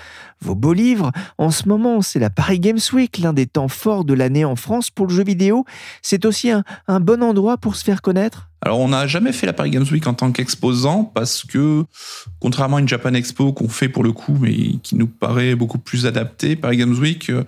vos 0.40 0.54
beaux 0.54 0.74
livres. 0.74 1.10
En 1.38 1.50
ce 1.50 1.68
moment, 1.68 2.02
c'est 2.02 2.18
la 2.18 2.30
Paris 2.30 2.60
Games 2.60 2.78
Week, 2.92 3.18
l'un 3.18 3.32
des 3.32 3.46
temps 3.46 3.68
forts 3.68 4.04
de 4.04 4.14
l'année 4.14 4.44
en 4.44 4.54
France 4.54 4.90
pour 4.90 5.06
le 5.08 5.14
jeu 5.14 5.24
vidéo. 5.24 5.64
C'est 6.02 6.24
aussi 6.24 6.50
un 6.50 7.00
bon 7.00 7.22
endroit 7.22 7.56
pour 7.56 7.74
se 7.74 7.84
faire 7.84 8.02
connaître 8.02 8.48
alors 8.62 8.80
on 8.80 8.88
n'a 8.88 9.06
jamais 9.06 9.32
fait 9.32 9.46
la 9.46 9.52
Paris 9.52 9.70
Games 9.70 9.86
Week 9.90 10.06
en 10.06 10.14
tant 10.14 10.32
qu'exposant 10.32 11.04
parce 11.04 11.44
que 11.44 11.84
contrairement 12.40 12.78
à 12.78 12.80
une 12.80 12.88
Japan 12.88 13.14
Expo 13.14 13.52
qu'on 13.52 13.68
fait 13.68 13.88
pour 13.88 14.02
le 14.02 14.12
coup 14.12 14.36
mais 14.40 14.78
qui 14.82 14.96
nous 14.96 15.06
paraît 15.06 15.54
beaucoup 15.54 15.78
plus 15.78 16.06
adaptée, 16.06 16.56
Paris 16.56 16.78
Games 16.78 16.96
Week, 16.98 17.30
euh, 17.30 17.44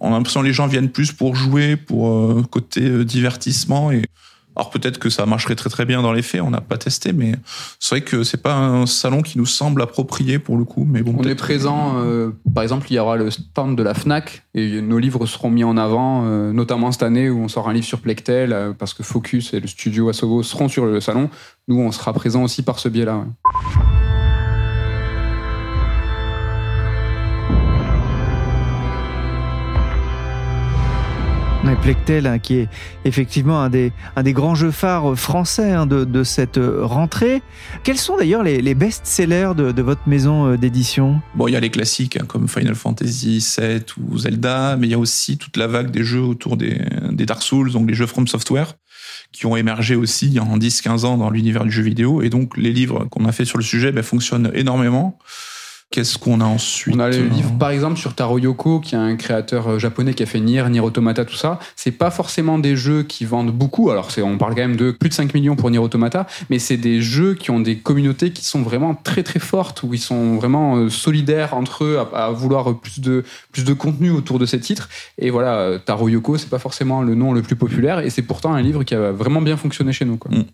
on 0.00 0.08
a 0.08 0.10
l'impression 0.12 0.40
que 0.40 0.46
les 0.46 0.52
gens 0.52 0.66
viennent 0.66 0.90
plus 0.90 1.12
pour 1.12 1.36
jouer, 1.36 1.76
pour 1.76 2.10
euh, 2.10 2.42
côté 2.50 2.82
euh, 2.82 3.04
divertissement 3.04 3.92
et 3.92 4.02
alors 4.56 4.70
peut-être 4.70 4.98
que 4.98 5.10
ça 5.10 5.26
marcherait 5.26 5.54
très 5.54 5.70
très 5.70 5.84
bien 5.84 6.02
dans 6.02 6.12
les 6.12 6.22
faits, 6.22 6.40
on 6.40 6.50
n'a 6.50 6.60
pas 6.60 6.78
testé, 6.78 7.12
mais 7.12 7.34
c'est 7.78 7.96
vrai 7.96 8.00
que 8.02 8.22
c'est 8.22 8.42
pas 8.42 8.54
un 8.54 8.86
salon 8.86 9.22
qui 9.22 9.38
nous 9.38 9.46
semble 9.46 9.82
approprié 9.82 10.38
pour 10.38 10.56
le 10.56 10.64
coup. 10.64 10.86
Mais 10.88 11.02
bon, 11.02 11.14
on 11.18 11.22
est 11.24 11.34
présent. 11.34 11.94
Euh, 11.98 12.30
par 12.54 12.62
exemple, 12.62 12.86
il 12.90 12.94
y 12.94 12.98
aura 12.98 13.16
le 13.16 13.30
stand 13.30 13.76
de 13.76 13.82
la 13.82 13.94
Fnac 13.94 14.42
et 14.54 14.80
nos 14.82 14.98
livres 14.98 15.26
seront 15.26 15.50
mis 15.50 15.64
en 15.64 15.76
avant, 15.76 16.24
euh, 16.26 16.52
notamment 16.52 16.92
cette 16.92 17.02
année 17.02 17.30
où 17.30 17.40
on 17.40 17.48
sort 17.48 17.68
un 17.68 17.72
livre 17.72 17.86
sur 17.86 18.00
Plectel 18.00 18.52
euh, 18.52 18.72
parce 18.72 18.94
que 18.94 19.02
Focus 19.02 19.54
et 19.54 19.60
le 19.60 19.66
studio 19.66 20.08
Asovo 20.08 20.42
seront 20.42 20.68
sur 20.68 20.86
le 20.86 21.00
salon. 21.00 21.30
Nous, 21.68 21.78
on 21.78 21.92
sera 21.92 22.12
présent 22.12 22.42
aussi 22.42 22.62
par 22.62 22.78
ce 22.78 22.88
biais-là. 22.88 23.18
Ouais. 23.18 24.11
Plectel, 31.80 32.26
hein, 32.26 32.38
qui 32.38 32.56
est 32.56 32.68
effectivement 33.04 33.60
un 33.60 33.70
des, 33.70 33.92
un 34.14 34.22
des 34.22 34.32
grands 34.32 34.54
jeux 34.54 34.70
phares 34.70 35.16
français 35.16 35.72
hein, 35.72 35.86
de, 35.86 36.04
de, 36.04 36.22
cette 36.22 36.60
rentrée. 36.80 37.42
Quels 37.82 37.98
sont 37.98 38.16
d'ailleurs 38.16 38.42
les, 38.42 38.60
les 38.60 38.74
best-sellers 38.74 39.52
de, 39.56 39.72
de, 39.72 39.82
votre 39.82 40.02
maison 40.06 40.46
euh, 40.46 40.56
d'édition? 40.56 41.20
Bon, 41.34 41.48
il 41.48 41.52
y 41.52 41.56
a 41.56 41.60
les 41.60 41.70
classiques 41.70 42.16
hein, 42.16 42.24
comme 42.26 42.48
Final 42.48 42.74
Fantasy 42.74 43.44
VII 43.58 43.82
ou 44.00 44.18
Zelda, 44.18 44.76
mais 44.76 44.86
il 44.86 44.90
y 44.90 44.94
a 44.94 44.98
aussi 44.98 45.38
toute 45.38 45.56
la 45.56 45.66
vague 45.66 45.90
des 45.90 46.04
jeux 46.04 46.20
autour 46.20 46.56
des, 46.56 46.80
des 47.10 47.26
Dark 47.26 47.42
Souls, 47.42 47.72
donc 47.72 47.88
les 47.88 47.94
jeux 47.94 48.06
From 48.06 48.28
Software, 48.28 48.74
qui 49.32 49.46
ont 49.46 49.56
émergé 49.56 49.96
aussi 49.96 50.38
en 50.38 50.58
10-15 50.58 51.04
ans 51.04 51.16
dans 51.16 51.30
l'univers 51.30 51.64
du 51.64 51.70
jeu 51.70 51.82
vidéo. 51.82 52.22
Et 52.22 52.28
donc 52.28 52.56
les 52.56 52.72
livres 52.72 53.06
qu'on 53.06 53.24
a 53.24 53.32
fait 53.32 53.44
sur 53.44 53.58
le 53.58 53.64
sujet 53.64 53.92
ben, 53.92 54.02
fonctionnent 54.02 54.50
énormément. 54.54 55.18
Qu'est-ce 55.92 56.16
qu'on 56.16 56.40
a 56.40 56.46
ensuite 56.46 56.96
On 56.96 57.00
a 57.00 57.10
le 57.10 57.26
livre, 57.26 57.52
par 57.58 57.68
exemple, 57.68 57.98
sur 57.98 58.14
Taro 58.14 58.38
Yoko, 58.38 58.80
qui 58.80 58.94
est 58.94 58.98
un 58.98 59.14
créateur 59.16 59.68
euh, 59.68 59.78
japonais 59.78 60.14
qui 60.14 60.22
a 60.22 60.26
fait 60.26 60.40
Nier, 60.40 60.64
Nier 60.70 60.80
Automata, 60.80 61.26
tout 61.26 61.36
ça. 61.36 61.58
C'est 61.76 61.90
pas 61.90 62.10
forcément 62.10 62.58
des 62.58 62.76
jeux 62.76 63.02
qui 63.02 63.26
vendent 63.26 63.52
beaucoup. 63.52 63.90
Alors, 63.90 64.10
c'est, 64.10 64.22
on 64.22 64.38
parle 64.38 64.54
quand 64.54 64.62
même 64.62 64.76
de 64.76 64.90
plus 64.90 65.10
de 65.10 65.14
5 65.14 65.34
millions 65.34 65.54
pour 65.54 65.70
Nier 65.70 65.78
Automata, 65.78 66.26
mais 66.48 66.58
c'est 66.58 66.78
des 66.78 67.02
jeux 67.02 67.34
qui 67.34 67.50
ont 67.50 67.60
des 67.60 67.76
communautés 67.76 68.32
qui 68.32 68.42
sont 68.42 68.62
vraiment 68.62 68.94
très 68.94 69.22
très 69.22 69.38
fortes, 69.38 69.82
où 69.82 69.92
ils 69.92 70.00
sont 70.00 70.36
vraiment 70.36 70.76
euh, 70.76 70.88
solidaires 70.88 71.52
entre 71.52 71.84
eux 71.84 71.98
à, 71.98 72.24
à 72.28 72.30
vouloir 72.30 72.74
plus 72.80 73.00
de, 73.00 73.22
plus 73.52 73.64
de 73.64 73.74
contenu 73.74 74.10
autour 74.10 74.38
de 74.38 74.46
ces 74.46 74.60
titres. 74.60 74.88
Et 75.18 75.28
voilà, 75.28 75.56
euh, 75.56 75.78
Taro 75.78 76.08
Yoko, 76.08 76.38
c'est 76.38 76.48
pas 76.48 76.58
forcément 76.58 77.02
le 77.02 77.14
nom 77.14 77.34
le 77.34 77.42
plus 77.42 77.56
populaire, 77.56 78.00
et 78.00 78.08
c'est 78.08 78.22
pourtant 78.22 78.54
un 78.54 78.62
livre 78.62 78.82
qui 78.82 78.94
a 78.94 79.12
vraiment 79.12 79.42
bien 79.42 79.58
fonctionné 79.58 79.92
chez 79.92 80.06
nous. 80.06 80.16
Quoi. 80.16 80.30
Mm. 80.30 80.44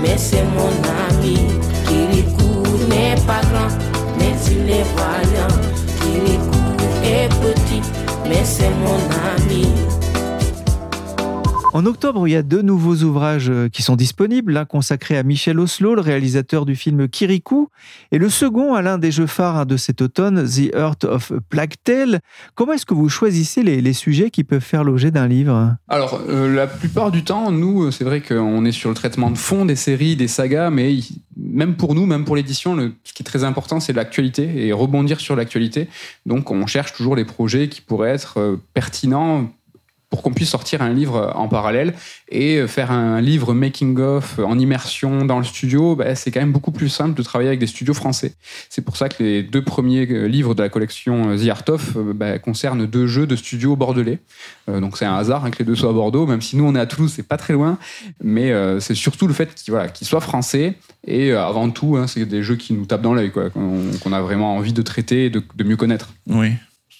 Mais 0.00 0.16
c'est 0.16 0.44
mon 0.44 0.72
ami. 1.08 1.38
Kirikou 1.86 2.62
n'est 2.88 3.20
pas 3.26 3.40
grand, 3.50 3.72
mais 4.18 4.34
il 4.50 4.70
est 4.70 4.86
voyant. 4.94 5.56
Kirikou 6.00 6.66
est 7.04 7.28
petit, 7.40 7.82
mais 8.28 8.44
c'est 8.44 8.70
mon 8.84 9.00
ami. 9.34 9.66
En 11.76 11.84
octobre, 11.84 12.26
il 12.26 12.30
y 12.30 12.36
a 12.36 12.42
deux 12.42 12.62
nouveaux 12.62 13.04
ouvrages 13.04 13.50
euh, 13.50 13.68
qui 13.68 13.82
sont 13.82 13.96
disponibles, 13.96 14.54
l'un 14.54 14.64
consacré 14.64 15.18
à 15.18 15.22
Michel 15.22 15.60
Oslo, 15.60 15.94
le 15.94 16.00
réalisateur 16.00 16.64
du 16.64 16.74
film 16.74 17.06
Kirikou, 17.06 17.68
et 18.12 18.16
le 18.16 18.30
second 18.30 18.72
à 18.72 18.80
l'un 18.80 18.96
des 18.96 19.10
jeux 19.10 19.26
phares 19.26 19.66
de 19.66 19.76
cet 19.76 20.00
automne, 20.00 20.42
The 20.48 20.74
Heart 20.74 21.04
of 21.04 21.32
Plague 21.50 21.74
Tale. 21.84 22.20
Comment 22.54 22.72
est-ce 22.72 22.86
que 22.86 22.94
vous 22.94 23.10
choisissez 23.10 23.62
les, 23.62 23.82
les, 23.82 23.92
sujets 23.92 24.30
qui 24.30 24.42
peuvent 24.42 24.62
faire 24.62 24.84
l'objet 24.84 25.10
d'un 25.10 25.28
livre? 25.28 25.76
Alors, 25.88 26.18
euh, 26.30 26.50
la 26.54 26.66
plupart 26.66 27.10
du 27.10 27.24
temps, 27.24 27.50
nous, 27.50 27.82
euh, 27.82 27.90
c'est 27.90 28.04
vrai 28.04 28.22
qu'on 28.22 28.64
est 28.64 28.72
sur 28.72 28.88
le 28.88 28.94
traitement 28.94 29.30
de 29.30 29.36
fond 29.36 29.66
des 29.66 29.76
séries, 29.76 30.16
des 30.16 30.28
sagas, 30.28 30.70
mais 30.70 30.96
même 31.36 31.76
pour 31.76 31.94
nous, 31.94 32.06
même 32.06 32.24
pour 32.24 32.36
l'édition, 32.36 32.74
ce 33.04 33.12
qui 33.12 33.22
est 33.22 33.26
très 33.26 33.44
important, 33.44 33.80
c'est 33.80 33.92
l'actualité 33.92 34.66
et 34.66 34.72
rebondir 34.72 35.20
sur 35.20 35.36
l'actualité. 35.36 35.88
Donc, 36.24 36.50
on 36.50 36.66
cherche 36.66 36.94
toujours 36.94 37.16
les 37.16 37.26
projets 37.26 37.68
qui 37.68 37.82
pourraient 37.82 38.12
être 38.12 38.58
pertinents 38.72 39.50
pour 40.10 40.22
qu'on 40.22 40.32
puisse 40.32 40.50
sortir 40.50 40.82
un 40.82 40.92
livre 40.92 41.32
en 41.34 41.48
parallèle 41.48 41.94
et 42.28 42.66
faire 42.66 42.90
un 42.90 43.20
livre 43.20 43.54
making 43.54 43.98
of 43.98 44.38
en 44.38 44.58
immersion 44.58 45.24
dans 45.24 45.38
le 45.38 45.44
studio, 45.44 45.96
bah, 45.96 46.14
c'est 46.14 46.30
quand 46.30 46.40
même 46.40 46.52
beaucoup 46.52 46.70
plus 46.70 46.88
simple 46.88 47.16
de 47.16 47.22
travailler 47.22 47.48
avec 47.48 47.60
des 47.60 47.66
studios 47.66 47.94
français. 47.94 48.34
C'est 48.68 48.82
pour 48.82 48.96
ça 48.96 49.08
que 49.08 49.22
les 49.22 49.42
deux 49.42 49.62
premiers 49.62 50.06
euh, 50.10 50.26
livres 50.26 50.54
de 50.54 50.62
la 50.62 50.68
collection 50.68 51.30
euh, 51.30 51.36
The 51.36 51.48
Art 51.48 51.64
of 51.68 51.96
euh, 51.96 52.12
bah, 52.12 52.38
concernent 52.38 52.86
deux 52.86 53.06
jeux 53.06 53.26
de 53.26 53.36
studios 53.36 53.76
bordelais. 53.76 54.18
donc 54.68 54.96
c'est 54.96 55.04
un 55.04 55.16
hasard 55.16 55.44
hein, 55.44 55.50
que 55.50 55.58
les 55.58 55.64
deux 55.64 55.74
soient 55.74 55.90
à 55.90 55.92
Bordeaux, 55.92 56.26
même 56.26 56.42
si 56.42 56.56
nous 56.56 56.64
on 56.64 56.74
est 56.74 56.80
à 56.80 56.86
Toulouse, 56.86 57.12
c'est 57.14 57.26
pas 57.26 57.36
très 57.36 57.52
loin, 57.52 57.78
mais 58.22 58.52
c'est 58.80 58.94
surtout 58.94 59.26
le 59.26 59.34
fait 59.34 59.54
qu'ils 59.54 60.06
soient 60.06 60.20
français 60.20 60.74
et 61.06 61.32
avant 61.32 61.70
tout, 61.70 61.96
hein, 61.96 62.06
c'est 62.06 62.24
des 62.26 62.42
jeux 62.42 62.56
qui 62.56 62.72
nous 62.72 62.86
tapent 62.86 63.02
dans 63.02 63.14
l'œil, 63.14 63.30
qu'on 63.30 64.12
a 64.12 64.20
vraiment 64.20 64.56
envie 64.56 64.72
de 64.72 64.82
traiter 64.82 65.26
et 65.26 65.30
de 65.30 65.64
mieux 65.64 65.76
connaître. 65.76 66.10
Oui, 66.26 66.52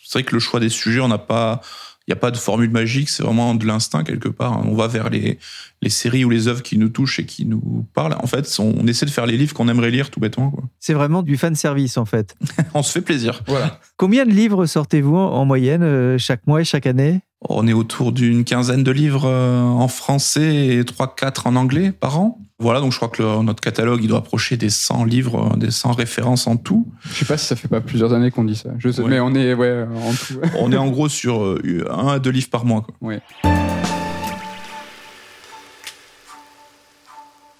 c'est 0.04 0.20
vrai 0.20 0.22
que 0.24 0.34
le 0.34 0.40
choix 0.40 0.60
des 0.60 0.68
sujets, 0.68 1.00
on 1.00 1.08
n'a 1.08 1.18
pas 1.18 1.60
il 2.06 2.12
n'y 2.12 2.12
a 2.12 2.20
pas 2.20 2.30
de 2.30 2.36
formule 2.36 2.70
magique, 2.70 3.08
c'est 3.08 3.24
vraiment 3.24 3.54
de 3.54 3.66
l'instinct 3.66 4.04
quelque 4.04 4.28
part. 4.28 4.64
On 4.64 4.74
va 4.76 4.86
vers 4.86 5.10
les, 5.10 5.38
les 5.82 5.90
séries 5.90 6.24
ou 6.24 6.30
les 6.30 6.48
œuvres 6.48 6.62
qui 6.62 6.78
nous 6.78 6.88
touchent 6.88 7.18
et 7.18 7.26
qui 7.26 7.44
nous 7.44 7.86
parlent. 7.94 8.16
En 8.22 8.26
fait, 8.26 8.50
on, 8.58 8.86
essaie 8.86 9.06
de 9.06 9.10
faire 9.10 9.26
les 9.26 9.36
livres 9.36 9.54
qu'on 9.54 9.68
aimerait 9.68 9.90
lire 9.90 10.10
tout 10.10 10.20
bêtement. 10.20 10.54
C'est 10.80 10.94
vraiment 10.94 11.22
du 11.22 11.36
fan 11.36 11.54
service 11.54 11.96
en 11.96 12.04
fait. 12.04 12.34
on 12.74 12.82
se 12.82 12.92
fait 12.92 13.02
plaisir. 13.02 13.42
Voilà. 13.46 13.80
Combien 13.96 14.24
de 14.24 14.30
livres 14.30 14.66
sortez-vous 14.66 15.16
en 15.16 15.44
moyenne 15.44 15.82
euh, 15.82 16.18
chaque 16.18 16.46
mois 16.46 16.60
et 16.60 16.64
chaque 16.64 16.86
année? 16.86 17.20
On 17.48 17.66
est 17.68 17.74
autour 17.74 18.12
d'une 18.12 18.44
quinzaine 18.44 18.82
de 18.82 18.90
livres 18.90 19.26
euh, 19.26 19.60
en 19.60 19.88
français 19.88 20.66
et 20.68 20.82
3-4 20.82 21.48
en 21.48 21.56
anglais 21.56 21.92
par 21.92 22.18
an. 22.18 22.40
Voilà, 22.58 22.80
donc 22.80 22.92
je 22.92 22.96
crois 22.96 23.08
que 23.08 23.22
le, 23.22 23.42
notre 23.42 23.60
catalogue, 23.60 24.00
il 24.02 24.08
doit 24.08 24.18
approcher 24.18 24.56
des 24.56 24.70
100 24.70 25.04
livres, 25.04 25.52
euh, 25.52 25.56
des 25.58 25.70
100 25.70 25.92
références 25.92 26.46
en 26.46 26.56
tout. 26.56 26.88
Je 27.02 27.18
sais 27.18 27.24
pas 27.26 27.36
si 27.36 27.46
ça 27.46 27.54
fait 27.54 27.68
pas 27.68 27.82
plusieurs 27.82 28.14
années 28.14 28.30
qu'on 28.30 28.44
dit 28.44 28.56
ça. 28.56 28.70
Je 28.78 28.90
sais, 28.90 29.02
ouais. 29.02 29.10
mais 29.10 29.20
on 29.20 29.34
est, 29.34 29.52
ouais, 29.52 29.84
en 29.94 30.12
tout. 30.14 30.40
on 30.58 30.72
est 30.72 30.78
en 30.78 30.88
gros 30.90 31.10
sur 31.10 31.58
un 31.90 32.08
à 32.08 32.18
deux 32.18 32.30
livres 32.30 32.48
par 32.48 32.64
mois. 32.64 32.80
Quoi. 32.80 32.94
Ouais. 33.02 33.20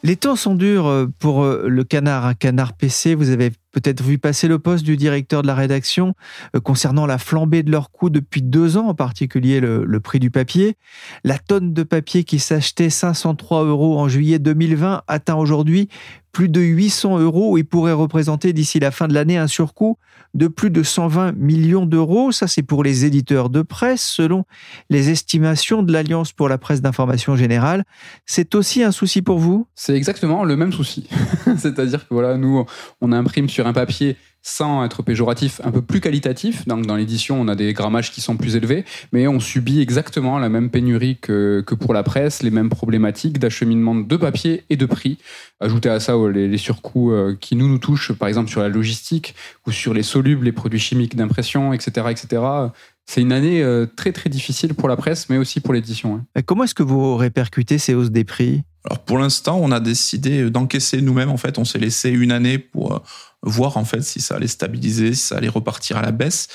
Les 0.06 0.14
temps 0.14 0.36
sont 0.36 0.54
durs 0.54 1.08
pour 1.18 1.44
le 1.44 1.82
canard, 1.82 2.26
un 2.26 2.34
canard 2.34 2.75
PC. 2.75 3.16
Vous 3.16 3.30
avez 3.30 3.50
peut-être 3.72 4.04
vu 4.04 4.18
passer 4.18 4.46
le 4.46 4.60
poste 4.60 4.84
du 4.84 4.96
directeur 4.96 5.42
de 5.42 5.48
la 5.48 5.56
rédaction 5.56 6.14
euh, 6.54 6.60
concernant 6.60 7.06
la 7.06 7.18
flambée 7.18 7.64
de 7.64 7.72
leurs 7.72 7.90
coûts 7.90 8.08
depuis 8.08 8.40
deux 8.40 8.76
ans, 8.76 8.86
en 8.86 8.94
particulier 8.94 9.58
le 9.58 9.98
prix 9.98 10.20
du 10.20 10.30
papier. 10.30 10.76
La 11.25 11.40
tonne 11.40 11.72
de 11.72 11.82
papier 11.82 12.22
qui 12.22 12.38
s'achetait 12.38 12.88
503 12.88 13.64
euros 13.64 13.98
en 13.98 14.06
juillet 14.06 14.38
2020 14.38 15.02
atteint 15.08 15.34
aujourd'hui 15.34 15.88
plus 16.37 16.50
de 16.50 16.61
800 16.61 17.21
euros 17.21 17.57
et 17.57 17.64
pourrait 17.64 17.95
représenter 17.95 18.52
d'ici 18.52 18.78
la 18.78 18.90
fin 18.90 19.09
de 19.09 19.14
l'année 19.14 19.38
un 19.38 19.47
surcoût 19.47 19.97
de 20.35 20.49
plus 20.49 20.69
de 20.69 20.83
120 20.83 21.33
millions 21.33 21.87
d'euros. 21.87 22.31
Ça, 22.31 22.47
c'est 22.47 22.62
pour 22.62 22.85
les 22.85 23.07
éditeurs 23.07 23.49
de 23.49 23.62
presse, 23.62 24.02
selon 24.02 24.45
les 24.90 25.09
estimations 25.09 25.83
de 25.83 25.95
l'Alliance 25.95 26.33
pour 26.33 26.50
la 26.50 26.59
presse 26.59 26.83
d'information 26.83 27.37
générale. 27.37 27.85
C'est 28.26 28.55
aussi 28.55 28.83
un 28.83 28.93
souci 28.93 29.23
pour 29.23 29.38
vous? 29.38 29.66
C'est 29.75 29.97
exactement 29.97 30.45
le 30.45 30.57
même 30.57 30.75
souci. 30.75 31.09
C'est-à-dire 31.57 32.07
que 32.07 32.12
voilà, 32.12 32.37
nous, 32.37 32.66
on 33.00 33.12
imprime 33.12 33.49
sur 33.49 33.66
un 33.66 33.73
papier 33.73 34.19
sans 34.47 34.85
être 34.85 35.03
péjoratif, 35.03 35.61
un 35.65 35.73
peu 35.73 35.83
plus 35.83 36.00
qualitatif. 36.00 36.69
Donc 36.69 36.87
dans 36.87 36.95
l'édition, 36.95 37.41
on 37.41 37.49
a 37.49 37.57
des 37.57 37.73
grammages 37.73 38.12
qui 38.12 38.21
sont 38.21 38.37
plus 38.37 38.55
élevés, 38.55 38.85
mais 39.11 39.26
on 39.26 39.41
subit 39.41 39.81
exactement 39.81 40.38
la 40.38 40.49
même 40.49 40.71
pénurie 40.71 41.19
que, 41.21 41.65
que 41.67 41.75
pour 41.75 41.93
la 41.93 42.05
presse, 42.05 42.45
les 42.45 42.53
mêmes 42.53 42.71
problématiques 42.71 43.41
d'acheminement 43.41 43.97
de 43.97 44.17
papier 44.17 44.62
et 44.71 44.76
de 44.76 44.87
prix. 44.87 45.19
Ajouter 45.59 45.88
à 45.88 45.99
ça 45.99 46.15
les, 46.33 46.47
les 46.47 46.59
surcoûts 46.59 47.11
euh, 47.11 47.37
qui 47.41 47.57
nous 47.57 47.67
nous 47.67 47.79
touchent, 47.79 48.12
par 48.12 48.29
exemple 48.29 48.49
sur 48.49 48.61
la 48.61 48.69
logistique 48.69 49.35
ou 49.67 49.73
sur 49.73 49.93
les 49.93 50.05
solubles, 50.05 50.45
les 50.45 50.53
produits 50.53 50.79
chimiques 50.79 51.17
d'impression, 51.17 51.73
etc., 51.73 52.07
etc. 52.11 52.43
C'est 53.05 53.23
une 53.23 53.33
année 53.33 53.62
euh, 53.62 53.87
très 53.87 54.12
très 54.12 54.31
difficile 54.31 54.75
pour 54.75 54.88
la 54.88 54.97
presse, 54.97 55.29
mais 55.29 55.38
aussi 55.38 55.59
pour 55.61 55.75
l'édition. 55.75 56.25
Comment 56.45 56.65
est-ce 56.65 56.75
que 56.75 56.85
vous 56.85 57.17
répercutez 57.17 57.79
ces 57.79 57.95
hausses 57.95 58.11
des 58.11 58.25
prix? 58.25 58.62
Alors 58.87 59.00
pour 59.00 59.19
l'instant, 59.19 59.59
on 59.61 59.73
a 59.73 59.81
décidé 59.81 60.49
d'encaisser 60.50 61.02
nous-mêmes. 61.02 61.31
En 61.31 61.37
fait, 61.37 61.59
on 61.59 61.64
s'est 61.64 61.78
laissé 61.78 62.11
une 62.11 62.33
année 62.33 62.59
pour 62.59 62.95
euh, 62.95 62.99
voir 63.43 63.76
en 63.76 63.85
fait 63.85 64.02
si 64.02 64.21
ça 64.21 64.37
allait 64.37 64.47
stabiliser, 64.47 65.14
si 65.14 65.26
ça 65.26 65.37
allait 65.37 65.49
repartir 65.49 65.97
à 65.97 66.02
la 66.02 66.12
baisse. 66.12 66.49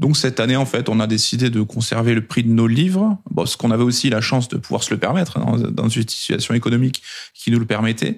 Donc 0.00 0.16
cette 0.16 0.40
année, 0.40 0.56
en 0.56 0.64
fait, 0.64 0.88
on 0.88 0.98
a 0.98 1.06
décidé 1.06 1.50
de 1.50 1.60
conserver 1.60 2.14
le 2.14 2.24
prix 2.26 2.42
de 2.42 2.48
nos 2.48 2.66
livres, 2.66 3.18
parce 3.36 3.54
qu'on 3.54 3.70
avait 3.70 3.84
aussi 3.84 4.08
la 4.08 4.22
chance 4.22 4.48
de 4.48 4.56
pouvoir 4.56 4.82
se 4.82 4.94
le 4.94 4.98
permettre 4.98 5.36
hein, 5.36 5.58
dans, 5.70 5.88
une 5.88 6.08
situation 6.08 6.54
économique 6.54 7.02
qui 7.34 7.50
nous 7.50 7.58
le 7.58 7.66
permettait. 7.66 8.16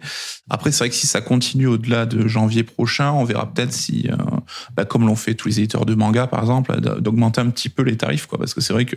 Après, 0.48 0.70
c'est 0.70 0.78
vrai 0.78 0.90
que 0.90 0.94
si 0.94 1.08
ça 1.08 1.20
continue 1.20 1.66
au-delà 1.66 2.06
de 2.06 2.28
janvier 2.28 2.62
prochain, 2.62 3.10
on 3.10 3.24
verra 3.24 3.52
peut-être 3.52 3.72
si, 3.72 4.08
euh, 4.08 4.16
bah, 4.76 4.84
comme 4.84 5.04
l'ont 5.04 5.16
fait 5.16 5.34
tous 5.34 5.48
les 5.48 5.58
éditeurs 5.58 5.84
de 5.84 5.96
manga, 5.96 6.28
par 6.28 6.38
exemple, 6.38 6.80
d'augmenter 6.80 7.40
un 7.40 7.50
petit 7.50 7.68
peu 7.68 7.82
les 7.82 7.96
tarifs, 7.96 8.26
quoi, 8.26 8.38
parce 8.38 8.54
que 8.54 8.60
c'est 8.60 8.72
vrai 8.72 8.84
que 8.84 8.96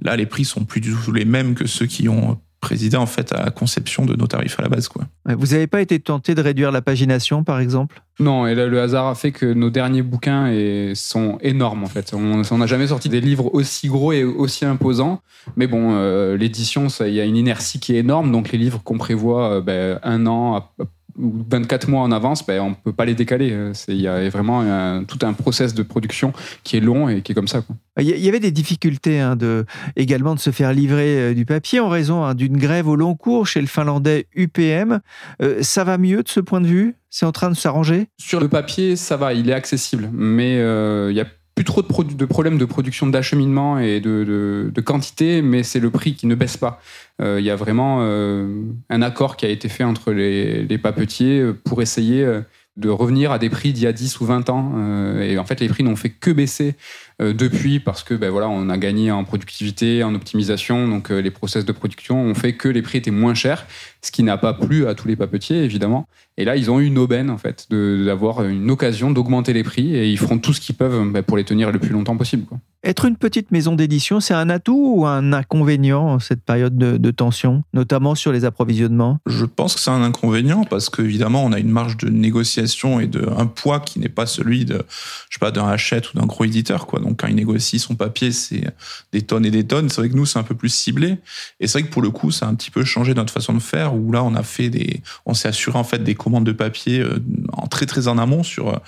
là, 0.00 0.16
les 0.16 0.24
prix 0.24 0.46
sont 0.46 0.64
plus 0.64 0.80
du 0.80 0.94
tout 0.94 1.12
les 1.12 1.26
mêmes 1.26 1.54
que 1.54 1.66
ceux 1.66 1.86
qui 1.86 2.08
ont 2.08 2.40
présidé 2.64 2.96
en 2.96 3.06
fait 3.06 3.32
à 3.32 3.44
la 3.44 3.50
conception 3.50 4.06
de 4.06 4.16
nos 4.16 4.26
tarifs 4.26 4.58
à 4.58 4.62
la 4.62 4.68
base. 4.68 4.88
Quoi. 4.88 5.04
Vous 5.26 5.48
n'avez 5.48 5.66
pas 5.66 5.82
été 5.82 6.00
tenté 6.00 6.34
de 6.34 6.40
réduire 6.40 6.72
la 6.72 6.80
pagination, 6.80 7.44
par 7.44 7.60
exemple? 7.60 8.02
Non, 8.20 8.46
et 8.46 8.54
là, 8.54 8.66
le 8.66 8.80
hasard 8.80 9.08
a 9.08 9.14
fait 9.14 9.32
que 9.32 9.46
nos 9.46 9.70
derniers 9.70 10.02
bouquins 10.02 10.50
sont 10.94 11.38
énormes 11.40 11.84
en 11.84 11.88
fait. 11.88 12.14
On 12.14 12.58
n'a 12.58 12.66
jamais 12.66 12.86
sorti 12.86 13.08
des 13.08 13.20
livres 13.20 13.52
aussi 13.54 13.88
gros 13.88 14.12
et 14.12 14.24
aussi 14.24 14.64
imposants. 14.64 15.20
Mais 15.56 15.66
bon, 15.66 15.94
euh, 15.94 16.36
l'édition, 16.36 16.88
il 17.00 17.12
y 17.12 17.20
a 17.20 17.24
une 17.24 17.36
inertie 17.36 17.80
qui 17.80 17.94
est 17.94 17.98
énorme, 17.98 18.32
donc 18.32 18.50
les 18.52 18.58
livres 18.58 18.80
qu'on 18.82 18.98
prévoit 18.98 19.54
euh, 19.54 19.60
ben, 19.60 19.98
un 20.02 20.26
an, 20.26 20.56
à, 20.56 20.72
24 21.16 21.88
mois 21.88 22.02
en 22.02 22.12
avance, 22.12 22.44
ben, 22.46 22.60
on 22.60 22.70
ne 22.70 22.74
peut 22.74 22.92
pas 22.92 23.04
les 23.04 23.14
décaler. 23.14 23.50
Euh, 23.52 23.72
il 23.88 24.00
y 24.00 24.08
a 24.08 24.28
vraiment 24.28 24.60
un, 24.60 25.04
tout 25.04 25.18
un 25.22 25.32
process 25.32 25.74
de 25.74 25.82
production 25.82 26.32
qui 26.62 26.76
est 26.76 26.80
long 26.80 27.08
et 27.08 27.22
qui 27.22 27.32
est 27.32 27.34
comme 27.34 27.48
ça. 27.48 27.62
Il 27.98 28.06
y 28.06 28.28
avait 28.28 28.40
des 28.40 28.50
difficultés 28.50 29.20
hein, 29.20 29.36
de, 29.36 29.64
également 29.96 30.34
de 30.34 30.40
se 30.40 30.50
faire 30.50 30.72
livrer 30.72 31.18
euh, 31.18 31.34
du 31.34 31.44
papier 31.44 31.80
en 31.80 31.88
raison 31.88 32.24
hein, 32.24 32.34
d'une 32.34 32.56
grève 32.56 32.88
au 32.88 32.96
long 32.96 33.14
cours 33.14 33.46
chez 33.46 33.60
le 33.60 33.66
finlandais 33.66 34.26
UPM. 34.34 35.00
Euh, 35.42 35.62
ça 35.62 35.84
va 35.84 35.98
mieux 35.98 36.22
de 36.22 36.28
ce 36.28 36.40
point 36.40 36.60
de 36.60 36.66
vue? 36.66 36.96
C'est 37.10 37.26
en 37.26 37.32
train 37.32 37.50
de 37.50 37.56
s'arranger? 37.56 38.08
Sur 38.18 38.40
le 38.40 38.48
papier, 38.48 38.96
ça 38.96 39.16
va, 39.16 39.34
il 39.34 39.48
est 39.48 39.54
accessible. 39.54 40.10
Mais 40.12 40.54
il 40.54 41.16
y 41.16 41.20
a 41.20 41.26
plus 41.54 41.64
trop 41.64 41.82
de, 41.82 42.14
de 42.14 42.24
problèmes 42.24 42.58
de 42.58 42.64
production 42.64 43.06
d'acheminement 43.06 43.78
et 43.78 44.00
de, 44.00 44.72
quantité, 44.84 45.40
mais 45.40 45.62
c'est 45.62 45.80
le 45.80 45.90
prix 45.90 46.14
qui 46.14 46.26
ne 46.26 46.34
baisse 46.34 46.56
pas. 46.56 46.80
Euh, 47.22 47.36
il 47.38 47.46
y 47.46 47.50
a 47.50 47.56
vraiment 47.56 47.98
euh, 48.00 48.64
un 48.90 49.02
accord 49.02 49.36
qui 49.36 49.46
a 49.46 49.48
été 49.48 49.68
fait 49.68 49.84
entre 49.84 50.12
les, 50.12 50.78
papetiers 50.78 51.52
pour 51.64 51.80
essayer 51.80 52.24
euh, 52.24 52.40
de 52.76 52.88
revenir 52.88 53.30
à 53.30 53.38
des 53.38 53.50
prix 53.50 53.72
d'il 53.72 53.84
y 53.84 53.86
a 53.86 53.92
10 53.92 54.20
ou 54.20 54.26
20 54.26 54.50
ans. 54.50 55.20
et 55.20 55.38
en 55.38 55.44
fait, 55.44 55.60
les 55.60 55.68
prix 55.68 55.84
n'ont 55.84 55.94
fait 55.94 56.10
que 56.10 56.32
baisser 56.32 56.74
depuis 57.20 57.80
parce 57.80 58.02
que 58.02 58.14
ben 58.14 58.30
voilà, 58.30 58.48
on 58.48 58.68
a 58.68 58.76
gagné 58.76 59.10
en 59.10 59.24
productivité, 59.24 60.02
en 60.02 60.14
optimisation. 60.14 60.88
Donc 60.88 61.10
les 61.10 61.30
process 61.30 61.64
de 61.64 61.72
production 61.72 62.20
ont 62.22 62.34
fait 62.34 62.54
que 62.54 62.68
les 62.68 62.82
prix 62.82 62.98
étaient 62.98 63.10
moins 63.10 63.34
chers, 63.34 63.66
ce 64.02 64.10
qui 64.10 64.22
n'a 64.22 64.36
pas 64.36 64.54
plu 64.54 64.86
à 64.86 64.94
tous 64.94 65.08
les 65.08 65.16
papetiers 65.16 65.62
évidemment. 65.64 66.06
Et 66.36 66.44
là, 66.44 66.56
ils 66.56 66.68
ont 66.68 66.80
eu 66.80 66.86
une 66.86 66.98
aubaine, 66.98 67.30
en 67.30 67.38
fait, 67.38 67.68
d'avoir 67.70 68.42
une 68.42 68.68
occasion 68.68 69.12
d'augmenter 69.12 69.52
les 69.52 69.62
prix 69.62 69.94
et 69.94 70.10
ils 70.10 70.18
feront 70.18 70.38
tout 70.38 70.52
ce 70.52 70.60
qu'ils 70.60 70.74
peuvent 70.74 71.08
bah, 71.10 71.22
pour 71.22 71.36
les 71.36 71.44
tenir 71.44 71.70
le 71.70 71.78
plus 71.78 71.90
longtemps 71.90 72.16
possible. 72.16 72.44
Quoi. 72.44 72.58
Être 72.82 73.04
une 73.04 73.16
petite 73.16 73.52
maison 73.52 73.76
d'édition, 73.76 74.18
c'est 74.18 74.34
un 74.34 74.50
atout 74.50 74.94
ou 74.96 75.06
un 75.06 75.32
inconvénient 75.32 76.02
en 76.02 76.18
cette 76.18 76.42
période 76.42 76.76
de, 76.76 76.96
de, 76.96 77.10
tension, 77.12 77.62
notamment 77.72 78.16
sur 78.16 78.32
les 78.32 78.44
approvisionnements? 78.44 79.18
Je 79.26 79.44
pense 79.44 79.76
que 79.76 79.80
c'est 79.80 79.92
un 79.92 80.02
inconvénient 80.02 80.64
parce 80.64 80.90
qu'évidemment, 80.90 81.44
on 81.44 81.52
a 81.52 81.60
une 81.60 81.70
marge 81.70 81.96
de 81.98 82.08
négociation 82.08 82.98
et 82.98 83.06
de, 83.06 83.26
un 83.38 83.46
poids 83.46 83.78
qui 83.78 84.00
n'est 84.00 84.08
pas 84.08 84.26
celui 84.26 84.64
de, 84.64 84.82
je 85.30 85.34
sais 85.34 85.40
pas, 85.40 85.52
d'un 85.52 85.68
Hachette 85.68 86.12
ou 86.12 86.18
d'un 86.18 86.26
gros 86.26 86.44
éditeur. 86.44 86.86
Quoi. 86.86 87.00
Donc, 87.04 87.20
quand 87.20 87.28
il 87.28 87.36
négocie 87.36 87.78
son 87.78 87.94
papier, 87.94 88.32
c'est 88.32 88.64
des 89.12 89.22
tonnes 89.22 89.46
et 89.46 89.50
des 89.50 89.64
tonnes. 89.64 89.88
C'est 89.88 90.00
vrai 90.00 90.08
que 90.08 90.16
nous, 90.16 90.26
c'est 90.26 90.38
un 90.38 90.42
peu 90.42 90.54
plus 90.54 90.70
ciblé. 90.70 91.18
Et 91.60 91.68
c'est 91.68 91.78
vrai 91.78 91.88
que 91.88 91.92
pour 91.92 92.02
le 92.02 92.10
coup, 92.10 92.30
ça 92.30 92.46
a 92.46 92.48
un 92.48 92.54
petit 92.54 92.70
peu 92.70 92.84
changé 92.84 93.14
notre 93.14 93.32
façon 93.32 93.52
de 93.52 93.60
faire 93.60 93.94
où 93.94 94.10
là, 94.10 94.24
on 94.24 94.34
a 94.34 94.42
fait 94.42 94.70
des, 94.70 95.02
on 95.26 95.34
s'est 95.34 95.48
assuré 95.48 95.78
en 95.78 95.84
fait 95.84 96.02
des 96.02 96.14
commandes 96.14 96.44
de 96.44 96.52
papier 96.52 97.00
euh, 97.00 97.22
en 97.52 97.66
très 97.66 97.86
très 97.86 98.08
en 98.08 98.18
amont 98.18 98.42
sur 98.42 98.80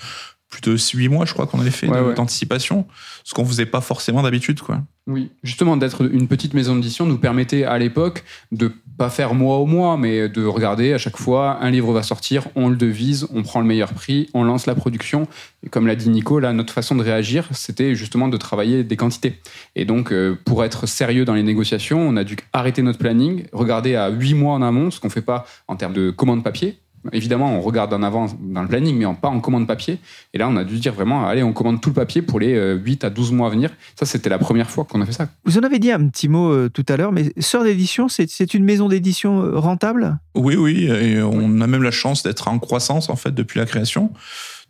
plus 0.49 0.61
de 0.61 0.77
8 0.77 1.09
mois, 1.09 1.25
je 1.25 1.33
crois 1.33 1.45
qu'on 1.45 1.59
avait 1.59 1.71
fait 1.71 1.87
d'anticipation, 2.15 2.87
ce 3.23 3.33
qu'on 3.33 3.45
faisait 3.45 3.65
pas 3.65 3.81
forcément 3.81 4.21
d'habitude, 4.23 4.61
quoi. 4.61 4.81
Oui, 5.07 5.31
justement, 5.41 5.77
d'être 5.77 6.09
une 6.11 6.27
petite 6.27 6.53
maison 6.53 6.75
d'édition 6.75 7.05
nous 7.05 7.17
permettait 7.17 7.63
à 7.63 7.77
l'époque 7.77 8.25
de 8.51 8.73
pas 8.97 9.09
faire 9.09 9.33
mois 9.35 9.57
au 9.57 9.65
mois, 9.65 9.95
mais 9.95 10.27
de 10.27 10.43
regarder 10.43 10.93
à 10.93 10.97
chaque 10.97 11.15
fois, 11.15 11.59
un 11.61 11.71
livre 11.71 11.93
va 11.93 12.03
sortir, 12.03 12.47
on 12.55 12.67
le 12.67 12.75
devise, 12.75 13.25
on 13.33 13.41
prend 13.41 13.61
le 13.61 13.67
meilleur 13.67 13.93
prix, 13.93 14.29
on 14.33 14.43
lance 14.43 14.65
la 14.65 14.75
production. 14.75 15.27
Et 15.63 15.69
comme 15.69 15.87
l'a 15.87 15.95
dit 15.95 16.09
Nico, 16.09 16.39
là, 16.39 16.51
notre 16.51 16.73
façon 16.73 16.95
de 16.95 17.03
réagir, 17.03 17.47
c'était 17.53 17.95
justement 17.95 18.27
de 18.27 18.35
travailler 18.35 18.83
des 18.83 18.97
quantités. 18.97 19.39
Et 19.75 19.85
donc, 19.85 20.11
euh, 20.11 20.37
pour 20.43 20.65
être 20.65 20.87
sérieux 20.87 21.23
dans 21.23 21.35
les 21.35 21.43
négociations, 21.43 21.99
on 22.01 22.17
a 22.17 22.25
dû 22.25 22.35
arrêter 22.51 22.81
notre 22.81 22.99
planning, 22.99 23.45
regarder 23.53 23.95
à 23.95 24.09
8 24.09 24.33
mois 24.33 24.55
en 24.55 24.61
amont, 24.61 24.91
ce 24.91 24.99
qu'on 24.99 25.09
fait 25.09 25.21
pas 25.21 25.45
en 25.69 25.77
termes 25.77 25.93
de 25.93 26.09
commande 26.09 26.43
papier, 26.43 26.79
Évidemment, 27.13 27.57
on 27.57 27.61
regarde 27.61 27.93
en 27.93 28.03
avance 28.03 28.31
dans 28.39 28.61
le 28.61 28.67
planning, 28.67 28.97
mais 28.97 29.05
pas 29.21 29.29
en 29.29 29.39
commande 29.39 29.67
papier. 29.67 29.99
Et 30.33 30.37
là, 30.37 30.47
on 30.49 30.55
a 30.57 30.63
dû 30.63 30.79
dire 30.79 30.93
vraiment, 30.93 31.25
allez, 31.25 31.43
on 31.43 31.53
commande 31.53 31.81
tout 31.81 31.89
le 31.89 31.95
papier 31.95 32.21
pour 32.21 32.39
les 32.39 32.53
8 32.75 33.03
euh, 33.03 33.07
à 33.07 33.09
12 33.09 33.31
mois 33.31 33.47
à 33.47 33.49
venir. 33.51 33.69
Ça, 33.97 34.05
c'était 34.05 34.29
la 34.29 34.39
première 34.39 34.69
fois 34.69 34.83
qu'on 34.83 35.01
a 35.01 35.05
fait 35.05 35.13
ça. 35.13 35.29
Vous 35.45 35.57
en 35.57 35.61
avez 35.61 35.79
dit 35.79 35.91
un 35.91 36.07
petit 36.09 36.27
mot 36.27 36.51
euh, 36.51 36.69
tout 36.69 36.85
à 36.89 36.97
l'heure, 36.97 37.11
mais 37.11 37.31
Sœur 37.39 37.63
d'édition, 37.63 38.07
c'est 38.09 38.53
une 38.53 38.63
maison 38.63 38.89
d'édition 38.89 39.43
euh, 39.43 39.59
rentable? 39.59 40.17
Oui, 40.35 40.55
oui. 40.55 40.85
Et 40.85 41.21
on 41.21 41.61
a 41.61 41.67
même 41.67 41.83
la 41.83 41.91
chance 41.91 42.23
d'être 42.23 42.47
en 42.47 42.59
croissance, 42.59 43.09
en 43.09 43.15
fait, 43.15 43.31
depuis 43.31 43.59
la 43.59 43.65
création. 43.65 44.11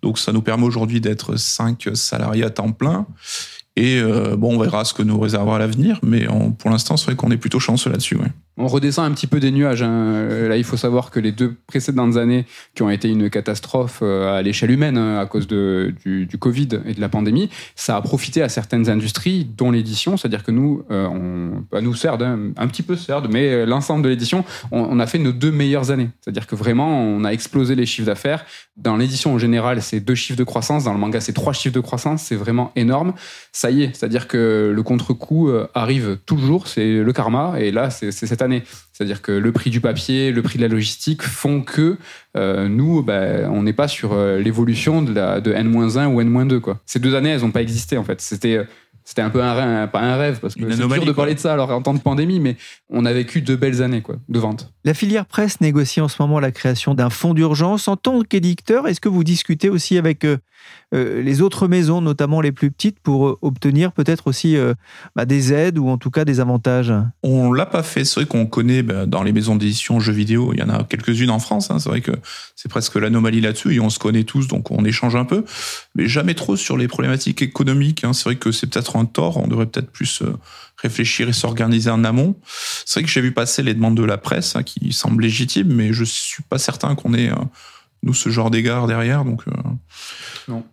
Donc, 0.02 0.20
ça 0.20 0.32
nous 0.32 0.42
permet 0.42 0.66
aujourd'hui 0.66 1.02
d'être 1.02 1.38
5 1.38 1.90
salariés 1.94 2.44
à 2.44 2.50
temps 2.50 2.72
plein. 2.72 3.08
Et 3.76 4.02
bon, 4.38 4.56
on 4.56 4.60
verra 4.60 4.86
ce 4.86 4.94
que 4.96 5.04
nous 5.04 5.20
réservera 5.20 5.60
l'avenir, 5.60 6.00
mais 6.02 6.28
pour 6.58 6.72
l'instant, 6.72 6.98
c'est 6.98 7.06
vrai 7.06 7.16
qu'on 7.16 7.30
est 7.30 7.38
plutôt 7.38 7.60
chanceux 7.60 7.92
là-dessus. 7.92 8.16
Ouais 8.16 8.32
on 8.58 8.68
redescend 8.68 9.06
un 9.06 9.14
petit 9.14 9.28
peu 9.28 9.40
des 9.40 9.52
nuages. 9.52 9.84
Hein. 9.84 10.28
Là, 10.48 10.58
il 10.58 10.64
faut 10.64 10.78
savoir 10.78 11.12
que 11.12 11.20
les 11.20 11.32
deux 11.32 11.56
précédentes 11.68 12.18
années, 12.18 12.46
qui 12.74 12.82
ont 12.82 12.90
été 12.90 13.08
une 13.10 13.30
catastrophe 13.30 14.00
euh, 14.02 14.38
à 14.38 14.42
l'échelle 14.42 14.72
humaine 14.72 14.98
hein, 14.98 15.20
à 15.20 15.26
cause 15.26 15.48
de, 15.48 15.94
du, 16.04 16.28
Covid 16.40 16.70
et 16.86 16.94
de 16.94 17.02
la 17.02 17.10
pandémie, 17.10 17.50
ça 17.76 17.96
a 17.96 18.02
profité 18.02 18.42
à 18.42 18.50
certaines 18.50 18.90
industries, 18.90 19.46
dont 19.58 19.72
l'édition. 19.72 20.18
C'est-à-dire 20.18 20.44
que 20.44 20.52
nous, 20.52 20.84
euh, 20.92 21.08
on, 21.08 21.64
bah, 21.72 21.82
nous 21.82 21.94
CERD, 21.94 22.24
hein, 22.24 22.40
un 22.58 22.68
petit 22.68 22.84
peu 22.84 22.96
CERD, 22.96 23.28
mais 23.32 23.50
euh, 23.50 23.66
l'ensemble 23.66 24.04
de 24.04 24.10
l'édition, 24.10 24.44
on, 24.72 24.80
on, 24.80 25.00
a 25.00 25.06
fait 25.06 25.20
nos 25.20 25.32
deux 25.32 25.52
meilleures 25.52 25.92
années. 25.92 26.10
C'est-à-dire 26.22 26.48
que 26.48 26.56
vraiment, 26.56 27.02
on 27.02 27.24
a 27.24 27.30
explosé 27.30 27.76
les 27.76 27.86
chiffres 27.86 28.08
d'affaires. 28.08 28.46
Dans 28.76 28.98
l'édition 28.98 29.34
en 29.34 29.38
général, 29.38 29.82
c'est 29.82 30.00
deux 30.00 30.16
chiffres 30.16 30.38
de 30.38 30.44
croissance. 30.44 30.84
Dans 30.84 30.94
le 30.94 31.00
manga, 31.00 31.20
c'est 31.20 31.34
trois 31.34 31.54
chiffres 31.54 31.76
de 31.76 31.80
croissance. 31.80 32.24
C'est 32.24 32.36
vraiment 32.36 32.72
énorme. 32.76 33.14
Ça 33.52 33.70
y 33.72 33.84
est, 33.84 33.96
c'est-à-dire 33.96 34.28
que 34.28 34.72
le 34.74 34.84
contre-coup 34.84 35.50
arrive 35.74 36.18
toujours. 36.26 36.68
C'est 36.68 37.04
le 37.04 37.14
karma. 37.14 37.56
Et 37.60 37.72
là, 37.72 37.90
c'est 37.90 38.12
cette 38.12 38.42
année 38.42 38.47
c'est-à-dire 38.94 39.22
que 39.22 39.32
le 39.32 39.52
prix 39.52 39.70
du 39.70 39.82
papier, 39.82 40.32
le 40.32 40.42
prix 40.42 40.58
de 40.58 40.64
la 40.64 40.70
logistique 40.70 41.22
font 41.22 41.62
que 41.62 41.98
euh, 42.36 42.68
nous, 42.68 43.04
bah, 43.04 43.50
on 43.52 43.64
n'est 43.64 43.74
pas 43.74 43.88
sur 43.88 44.14
euh, 44.14 44.40
l'évolution 44.40 45.02
de, 45.02 45.40
de 45.40 45.52
N-1 45.52 46.08
ou 46.08 46.22
N-2. 46.22 46.60
Quoi. 46.60 46.80
Ces 46.86 47.00
deux 47.00 47.16
années, 47.16 47.30
elles 47.30 47.42
n'ont 47.42 47.52
pas 47.52 47.62
existé 47.62 47.98
en 47.98 48.04
fait. 48.04 48.22
C'était 48.22 48.66
c'était 49.08 49.22
un 49.22 49.30
peu 49.30 49.42
un 49.42 49.54
rêve, 49.54 49.90
pas 49.90 50.02
un 50.02 50.18
rêve 50.18 50.40
parce 50.42 50.54
que 50.54 50.70
c'est 50.70 50.86
dur 50.86 51.06
de 51.06 51.12
parler 51.14 51.34
de 51.34 51.40
ça 51.40 51.54
alors 51.54 51.72
en 51.72 51.82
temps 51.82 51.94
de 51.94 52.00
pandémie, 52.00 52.42
mais 52.42 52.58
on 52.90 53.06
a 53.06 53.14
vécu 53.14 53.40
deux 53.40 53.56
belles 53.56 53.82
années 53.82 54.02
quoi, 54.02 54.18
de 54.28 54.38
vente. 54.38 54.74
La 54.84 54.94
filière 54.94 55.26
presse 55.26 55.62
négocie 55.62 56.02
en 56.02 56.10
ce 56.10 56.22
moment 56.22 56.42
la 56.42 56.52
création 56.52 56.94
d'un 56.94 57.10
fonds 57.10 57.34
d'urgence. 57.34 57.88
En 57.88 57.96
tant 57.96 58.22
qu'éditeur, 58.22 58.86
est-ce 58.86 59.00
que 59.00 59.08
vous 59.08 59.24
discutez 59.24 59.70
aussi 59.70 59.98
avec 59.98 60.26
euh, 60.26 60.36
euh, 60.87 60.87
les 60.94 61.42
autres 61.42 61.68
maisons, 61.68 62.02
notamment 62.02 62.42
les 62.42 62.52
plus 62.52 62.72
petites, 62.72 63.00
pour 63.00 63.28
euh, 63.28 63.38
obtenir 63.42 63.92
peut-être 63.92 64.28
aussi 64.28 64.56
bah, 65.16 65.26
des 65.26 65.54
aides 65.54 65.78
ou 65.78 65.90
en 65.90 65.98
tout 65.98 66.12
cas 66.12 66.26
des 66.26 66.40
avantages 66.40 66.94
On 67.24 67.52
l'a 67.52 67.66
pas 67.66 67.84
fait. 67.84 68.06
C'est 68.06 68.22
vrai 68.22 68.26
qu'on 68.26 68.46
connaît 68.46 68.84
bah, 68.84 69.06
dans 69.06 69.24
les 69.24 69.34
maisons 69.34 69.56
d'édition 69.56 70.00
jeux 70.00 70.14
vidéo, 70.14 70.52
il 70.54 70.60
y 70.60 70.64
en 70.64 70.70
a 70.70 70.84
quelques-unes 70.84 71.30
en 71.30 71.40
France. 71.40 71.72
Hein. 71.72 71.80
C'est 71.80 71.90
vrai 71.90 72.02
que 72.02 72.12
c'est 72.56 72.70
presque 72.70 72.96
l'anomalie 72.96 73.42
là-dessus 73.42 73.76
et 73.76 73.80
on 73.80 73.90
se 73.90 74.00
connaît 74.00 74.24
tous, 74.24 74.48
donc 74.48 74.72
on 74.72 74.86
échange 74.86 75.16
un 75.16 75.26
peu, 75.26 75.44
mais 75.96 76.08
jamais 76.08 76.34
trop 76.34 76.56
sur 76.56 76.78
les 76.78 76.88
problématiques 76.88 77.42
économiques. 77.42 78.04
Hein. 78.04 78.14
C'est 78.14 78.26
vrai 78.26 78.36
que 78.36 78.52
c'est 78.52 78.68
peut-être 78.68 78.96
un 78.96 79.06
tort. 79.06 79.38
On 79.38 79.48
devrait 79.48 79.66
peut-être 79.66 79.92
plus 79.92 80.22
euh, 80.22 80.34
réfléchir 80.78 81.30
et 81.30 81.34
s'organiser 81.34 81.90
en 81.90 82.04
amont. 82.04 82.36
C'est 82.86 83.00
vrai 83.00 83.06
que 83.06 83.12
j'ai 83.12 83.22
vu 83.22 83.32
passer 83.32 83.64
les 83.64 83.74
demandes 83.74 83.98
de 83.98 84.04
la 84.04 84.18
presse 84.18 84.56
hein, 84.56 84.64
qui 84.64 84.94
semblent 84.94 85.22
légitimes, 85.22 85.74
mais 85.74 85.94
je 85.94 86.04
suis 86.04 86.44
pas 86.44 86.58
certain 86.58 86.96
qu'on 86.96 87.14
ait 87.14 87.30
euh, 87.30 87.36
nous 88.04 88.14
ce 88.14 88.30
genre 88.30 88.52
d'égard 88.52 88.88
derrière. 88.88 89.26
Donc 89.26 89.44
euh. 89.48 89.52
non. 90.48 90.64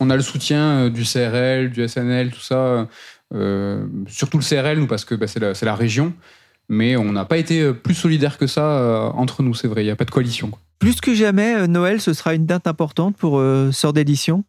On 0.00 0.10
a 0.10 0.16
le 0.16 0.22
soutien 0.22 0.88
du 0.88 1.04
CRL, 1.04 1.70
du 1.70 1.86
SNL, 1.86 2.30
tout 2.30 2.40
ça. 2.40 2.88
surtout 4.08 4.38
le 4.38 4.42
CRL, 4.44 4.78
nous, 4.78 4.86
parce 4.86 5.04
que 5.04 5.14
bah, 5.14 5.26
c'est 5.26 5.40
la, 5.40 5.52
la, 5.60 5.74
région. 5.74 6.12
Mais 6.68 6.96
on 6.96 7.12
n'a 7.12 7.24
pas 7.24 7.36
été 7.36 7.72
plus 7.72 7.94
solidaire 7.94 8.38
que 8.38 8.46
ça 8.46 9.12
entre 9.14 9.42
nous, 9.42 9.54
c'est 9.54 9.68
vrai. 9.68 9.82
Il 9.82 9.86
n'y 9.86 9.90
a 9.90 9.96
pas 9.96 10.04
de 10.04 10.10
coalition. 10.10 10.50
Plus 10.78 11.00
que 11.00 11.14
jamais, 11.14 11.68
Noël, 11.68 12.00
ce 12.00 12.14
sera 12.14 12.34
une 12.34 12.46
date 12.46 12.66
importante 12.66 13.16
pour 13.16 13.42
Sort 13.72 13.92
d'édition 13.92 14.44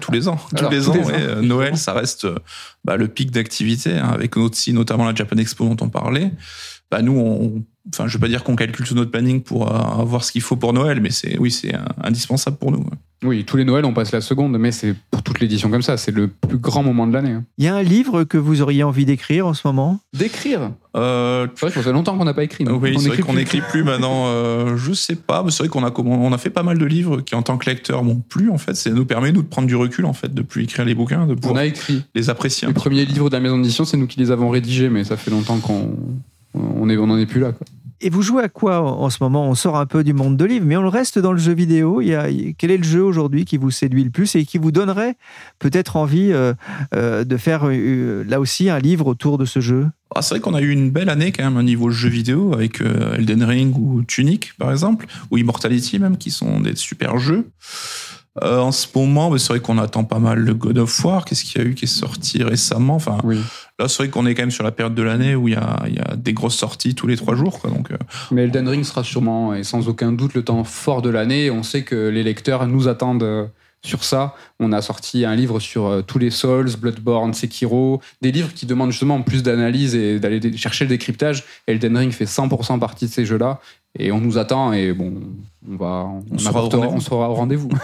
tous 0.00 0.12
les 0.12 0.28
ans. 0.28 0.38
tous 0.56 0.68
les 0.70 0.88
ans, 0.88 0.94
euh, 1.10 1.42
Noël, 1.42 1.76
ça 1.76 1.92
reste 1.92 2.24
euh, 2.24 2.38
bah, 2.84 2.96
le 2.96 3.08
pic 3.08 3.30
d'activité, 3.30 3.98
hein, 3.98 4.08
avec 4.08 4.36
aussi 4.36 4.72
notamment 4.72 5.04
la 5.04 5.14
Japan 5.14 5.36
Expo 5.36 5.68
dont 5.68 5.84
on 5.84 5.88
parlait. 5.90 6.30
Bah, 6.90 7.02
nous, 7.02 7.16
on, 7.18 7.64
enfin, 7.92 8.06
je 8.08 8.16
vais 8.16 8.20
pas 8.22 8.28
dire 8.28 8.44
qu'on 8.44 8.56
calcule 8.56 8.86
tout 8.86 8.94
notre 8.94 9.10
planning 9.10 9.42
pour 9.42 9.70
euh, 9.70 9.76
avoir 10.00 10.24
ce 10.24 10.32
qu'il 10.32 10.42
faut 10.42 10.56
pour 10.56 10.72
Noël, 10.72 11.00
mais 11.00 11.10
c'est, 11.10 11.38
oui, 11.38 11.50
c'est 11.50 11.72
indispensable 12.02 12.56
pour 12.56 12.70
nous. 12.72 12.84
Oui, 13.22 13.44
tous 13.44 13.56
les 13.56 13.64
Noëls, 13.64 13.86
on 13.86 13.94
passe 13.94 14.12
la 14.12 14.20
seconde, 14.20 14.58
mais 14.58 14.70
c'est 14.70 14.94
pour 15.10 15.22
toute 15.22 15.40
l'édition 15.40 15.70
comme 15.70 15.80
ça. 15.80 15.96
C'est 15.96 16.10
le 16.10 16.28
plus 16.28 16.58
grand 16.58 16.82
moment 16.82 17.06
de 17.06 17.14
l'année. 17.14 17.30
Hein. 17.30 17.44
Il 17.56 17.64
y 17.64 17.68
a 17.68 17.74
un 17.74 17.82
livre 17.82 18.24
que 18.24 18.36
vous 18.36 18.60
auriez 18.60 18.82
envie 18.82 19.06
d'écrire 19.06 19.46
en 19.46 19.54
ce 19.54 19.66
moment? 19.66 19.98
D'écrire? 20.12 20.72
Euh, 20.94 21.46
C'est 21.54 21.60
vrai 21.62 21.70
que 21.70 21.76
ça 21.76 21.82
fait 21.82 21.92
longtemps 21.92 22.18
qu'on 22.18 22.26
n'a 22.26 22.34
pas 22.34 22.44
écrit. 22.44 22.66
oui, 22.68 22.92
On 22.94 22.98
c'est 22.98 23.08
vrai 23.08 23.16
écrit 23.16 23.22
qu'on 23.22 23.32
plus. 23.32 23.38
n'écrit 23.38 23.60
plus 23.62 23.82
maintenant. 23.82 24.24
Euh, 24.26 24.76
je 24.76 24.92
sais 24.92 25.16
pas, 25.16 25.42
mais 25.42 25.50
c'est 25.50 25.62
vrai 25.62 25.68
qu'on 25.70 25.84
a 25.86 25.92
on 25.98 26.36
fait 26.36 26.50
pas 26.50 26.62
mal 26.62 26.76
de 26.76 26.84
livres 26.84 27.22
qui, 27.22 27.34
en 27.34 27.40
tant 27.42 27.56
que 27.56 27.70
lecteur, 27.70 28.04
m'ont 28.04 28.16
plu. 28.20 28.50
En 28.50 28.58
fait, 28.58 28.74
ça 28.74 28.90
nous 28.90 29.06
permet 29.06 29.32
nous 29.32 29.40
de 29.42 29.48
prendre 29.48 29.68
du 29.68 29.76
recul, 29.76 30.04
en 30.04 30.12
fait, 30.12 30.34
de 30.34 30.42
plus 30.42 30.64
écrire 30.64 30.84
les 30.84 30.94
bouquins, 30.94 31.26
de 31.26 31.32
On 31.32 31.36
pouvoir 31.36 31.60
a 31.60 31.64
écrit. 31.66 32.02
les 32.14 32.28
apprécier. 32.28 32.68
petit 32.68 32.74
premiers 32.74 33.06
livres 33.06 33.30
de 33.30 33.34
la 33.34 33.40
maison 33.40 33.56
d'édition, 33.56 33.86
c'est 33.86 33.96
nous 33.96 34.06
qui 34.06 34.18
les 34.20 34.32
avons 34.32 34.50
rédigés, 34.50 34.90
mais 34.90 35.02
ça 35.02 35.16
fait 35.16 35.30
longtemps 35.30 35.58
qu'on 35.60 35.96
on 36.54 36.88
est, 36.88 36.96
on 36.96 37.10
en 37.10 37.18
est 37.18 37.26
plus 37.26 37.40
là. 37.40 37.52
Quoi. 37.52 37.66
Et 38.00 38.10
vous 38.10 38.22
jouez 38.22 38.42
à 38.42 38.48
quoi 38.48 38.82
en 38.82 39.08
ce 39.08 39.22
moment? 39.22 39.48
On 39.48 39.54
sort 39.54 39.76
un 39.76 39.86
peu 39.86 40.04
du 40.04 40.12
monde 40.12 40.36
de 40.36 40.44
livres, 40.44 40.66
mais 40.66 40.76
on 40.76 40.90
reste 40.90 41.18
dans 41.18 41.32
le 41.32 41.38
jeu 41.38 41.54
vidéo. 41.54 42.02
Il 42.02 42.08
y 42.08 42.14
a, 42.14 42.26
quel 42.58 42.70
est 42.70 42.76
le 42.76 42.84
jeu 42.84 43.02
aujourd'hui 43.02 43.44
qui 43.46 43.56
vous 43.56 43.70
séduit 43.70 44.04
le 44.04 44.10
plus 44.10 44.34
et 44.34 44.44
qui 44.44 44.58
vous 44.58 44.72
donnerait 44.72 45.16
peut-être 45.58 45.96
envie 45.96 46.30
euh, 46.32 46.52
euh, 46.94 47.24
de 47.24 47.36
faire 47.36 47.62
euh, 47.64 48.22
là 48.28 48.40
aussi 48.40 48.68
un 48.68 48.78
livre 48.78 49.06
autour 49.06 49.38
de 49.38 49.46
ce 49.46 49.60
jeu? 49.60 49.86
Ah, 50.14 50.22
c'est 50.22 50.34
vrai 50.34 50.40
qu'on 50.40 50.54
a 50.54 50.60
eu 50.60 50.70
une 50.70 50.90
belle 50.90 51.08
année 51.08 51.32
quand 51.32 51.44
même 51.44 51.56
au 51.56 51.62
niveau 51.62 51.90
jeu 51.90 52.08
vidéo 52.08 52.52
avec 52.52 52.82
euh, 52.82 53.14
Elden 53.14 53.42
Ring 53.42 53.74
ou 53.76 54.02
Tunic 54.02 54.52
par 54.58 54.70
exemple, 54.70 55.06
ou 55.30 55.38
Immortality 55.38 55.98
même, 55.98 56.18
qui 56.18 56.30
sont 56.30 56.60
des 56.60 56.76
super 56.76 57.16
jeux. 57.18 57.48
Euh, 58.42 58.58
en 58.58 58.72
ce 58.72 58.88
moment, 58.94 59.30
bah, 59.30 59.38
c'est 59.38 59.48
vrai 59.48 59.60
qu'on 59.60 59.78
attend 59.78 60.02
pas 60.02 60.18
mal 60.18 60.38
le 60.40 60.54
God 60.54 60.78
of 60.78 61.04
War. 61.04 61.24
Qu'est-ce 61.24 61.44
qu'il 61.44 61.62
y 61.62 61.64
a 61.64 61.68
eu 61.68 61.74
qui 61.74 61.84
est 61.84 61.88
sorti 61.88 62.42
récemment? 62.42 62.96
Enfin, 62.96 63.18
Oui. 63.22 63.38
là, 63.78 63.86
c'est 63.86 63.98
vrai 63.98 64.08
qu'on 64.08 64.26
est 64.26 64.34
quand 64.34 64.42
même 64.42 64.50
sur 64.50 64.64
la 64.64 64.72
période 64.72 64.94
de 64.94 65.02
l'année 65.02 65.36
où 65.36 65.46
il 65.46 65.54
y 65.54 65.56
a, 65.56 65.84
il 65.86 65.94
y 65.94 66.00
a 66.00 66.16
des 66.16 66.32
grosses 66.32 66.56
sorties 66.56 66.94
tous 66.96 67.06
les 67.06 67.16
trois 67.16 67.36
jours. 67.36 67.60
Quoi, 67.60 67.70
donc, 67.70 67.92
euh, 67.92 67.96
Mais 68.32 68.42
Elden 68.42 68.68
Ring 68.68 68.84
sera 68.84 69.04
sûrement 69.04 69.54
et 69.54 69.62
sans 69.62 69.88
aucun 69.88 70.10
doute 70.12 70.34
le 70.34 70.42
temps 70.42 70.64
fort 70.64 71.00
de 71.00 71.10
l'année. 71.10 71.50
On 71.50 71.62
sait 71.62 71.82
que 71.84 72.08
les 72.08 72.24
lecteurs 72.24 72.66
nous 72.66 72.88
attendent 72.88 73.22
euh, 73.22 73.46
sur 73.84 74.02
ça. 74.02 74.34
On 74.58 74.72
a 74.72 74.82
sorti 74.82 75.24
un 75.24 75.36
livre 75.36 75.60
sur 75.60 76.02
tous 76.06 76.18
les 76.18 76.30
Souls, 76.30 76.70
Bloodborne, 76.80 77.34
Sekiro, 77.34 78.00
des 78.22 78.32
livres 78.32 78.52
qui 78.54 78.64
demandent 78.66 78.90
justement 78.90 79.20
plus 79.22 79.42
d'analyse 79.42 79.94
et 79.94 80.18
d'aller 80.18 80.56
chercher 80.56 80.86
le 80.86 80.88
décryptage. 80.88 81.44
Elden 81.66 81.96
Ring 81.98 82.10
fait 82.10 82.24
100% 82.24 82.78
partie 82.80 83.06
de 83.06 83.10
ces 83.12 83.26
jeux-là 83.26 83.60
et 83.98 84.12
on 84.12 84.20
nous 84.20 84.38
attend 84.38 84.72
et 84.72 84.92
bon, 84.92 85.14
on 85.70 85.76
va, 85.76 86.06
on, 86.06 86.22
On 86.32 86.38
sera 86.38 86.62
au 86.62 86.66
apportera- 86.66 86.78
rendez-vous. 86.80 86.96
on 86.96 87.00
sera 87.00 87.30
au 87.30 87.34
rendez-vous. 87.34 87.68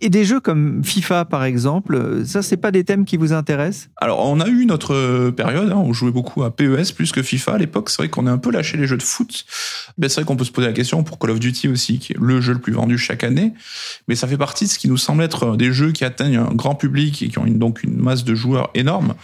Et 0.00 0.10
des 0.10 0.24
jeux 0.24 0.38
comme 0.38 0.84
FIFA 0.84 1.24
par 1.24 1.42
exemple, 1.42 2.22
ça 2.24 2.40
c'est 2.42 2.56
pas 2.56 2.70
des 2.70 2.84
thèmes 2.84 3.04
qui 3.04 3.16
vous 3.16 3.32
intéressent? 3.32 3.88
Alors, 3.96 4.24
on 4.24 4.38
a 4.38 4.46
eu 4.48 4.64
notre 4.64 5.30
période, 5.30 5.70
hein, 5.72 5.76
on 5.76 5.92
jouait 5.92 6.12
beaucoup 6.12 6.44
à 6.44 6.54
PES 6.54 6.92
plus 6.94 7.10
que 7.10 7.20
FIFA 7.20 7.54
à 7.54 7.58
l'époque. 7.58 7.90
C'est 7.90 7.96
vrai 7.98 8.08
qu'on 8.08 8.26
a 8.28 8.32
un 8.32 8.38
peu 8.38 8.52
lâché 8.52 8.76
les 8.76 8.86
jeux 8.86 8.96
de 8.96 9.02
foot. 9.02 9.44
Ben, 9.98 10.08
c'est 10.08 10.16
vrai 10.20 10.24
qu'on 10.24 10.36
peut 10.36 10.44
se 10.44 10.52
poser 10.52 10.68
la 10.68 10.72
question 10.72 11.02
pour 11.02 11.18
Call 11.18 11.30
of 11.32 11.40
Duty 11.40 11.66
aussi, 11.68 11.98
qui 11.98 12.12
est 12.12 12.18
le 12.20 12.40
jeu 12.40 12.52
le 12.52 12.60
plus 12.60 12.72
vendu 12.72 12.96
chaque 12.96 13.24
année. 13.24 13.54
Mais 14.06 14.14
ça 14.14 14.28
fait 14.28 14.36
partie 14.38 14.64
de 14.66 14.70
ce 14.70 14.78
qui 14.78 14.88
nous 14.88 14.96
semble 14.96 15.22
être 15.24 15.56
des 15.56 15.72
jeux 15.72 15.90
qui 15.90 16.04
atteignent 16.04 16.36
un 16.38 16.54
grand 16.54 16.76
public 16.76 17.20
et 17.22 17.28
qui 17.28 17.38
ont 17.40 17.46
une, 17.46 17.58
donc 17.58 17.82
une 17.82 17.96
masse 17.96 18.22
de 18.24 18.36
joueurs 18.36 18.70
énorme, 18.74 19.14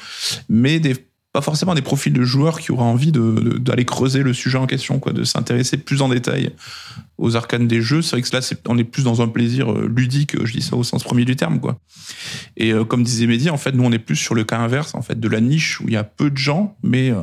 mais 0.49 0.81
des, 0.81 0.97
forcément 1.43 1.75
des 1.75 1.83
profils 1.83 2.13
de 2.13 2.23
joueurs 2.25 2.61
qui 2.61 2.73
auraient 2.73 2.83
envie 2.83 3.13
d'aller 3.13 3.85
creuser 3.85 4.23
le 4.23 4.33
sujet 4.33 4.59
en 4.59 4.67
question, 4.67 4.99
quoi, 4.99 5.13
de 5.13 5.25
s'intéresser 5.25 5.77
plus 5.77 6.03
en 6.03 6.09
détail 6.09 6.51
aux 7.19 7.37
arcanes 7.37 7.67
des 7.67 7.81
jeux. 7.81 8.03
C'est 8.03 8.17
vrai 8.17 8.23
que 8.23 8.35
là, 8.35 8.41
on 8.69 8.79
est 8.79 8.85
plus 8.85 9.05
dans 9.05 9.23
un 9.23 9.29
plaisir 9.29 9.73
euh, 9.73 9.91
ludique, 9.95 10.37
je 10.45 10.53
dis 10.53 10.63
ça 10.63 10.77
au 10.77 10.85
sens 10.85 11.03
premier 11.03 11.25
du 11.25 11.37
terme, 11.37 11.61
quoi. 11.61 11.79
Et 12.57 12.73
euh, 12.73 12.85
comme 12.85 13.03
disait 13.03 13.27
Mehdi, 13.27 13.51
en 13.51 13.57
fait, 13.57 13.73
nous, 13.73 13.85
on 13.85 13.93
est 13.93 13.99
plus 13.99 14.17
sur 14.17 14.35
le 14.35 14.45
cas 14.45 14.59
inverse, 14.59 14.95
en 14.95 15.03
fait, 15.03 15.19
de 15.19 15.29
la 15.29 15.41
niche 15.41 15.81
où 15.81 15.85
il 15.89 15.95
y 15.95 15.97
a 15.97 16.05
peu 16.05 16.31
de 16.31 16.37
gens, 16.37 16.77
mais 16.83 17.11
euh, 17.11 17.21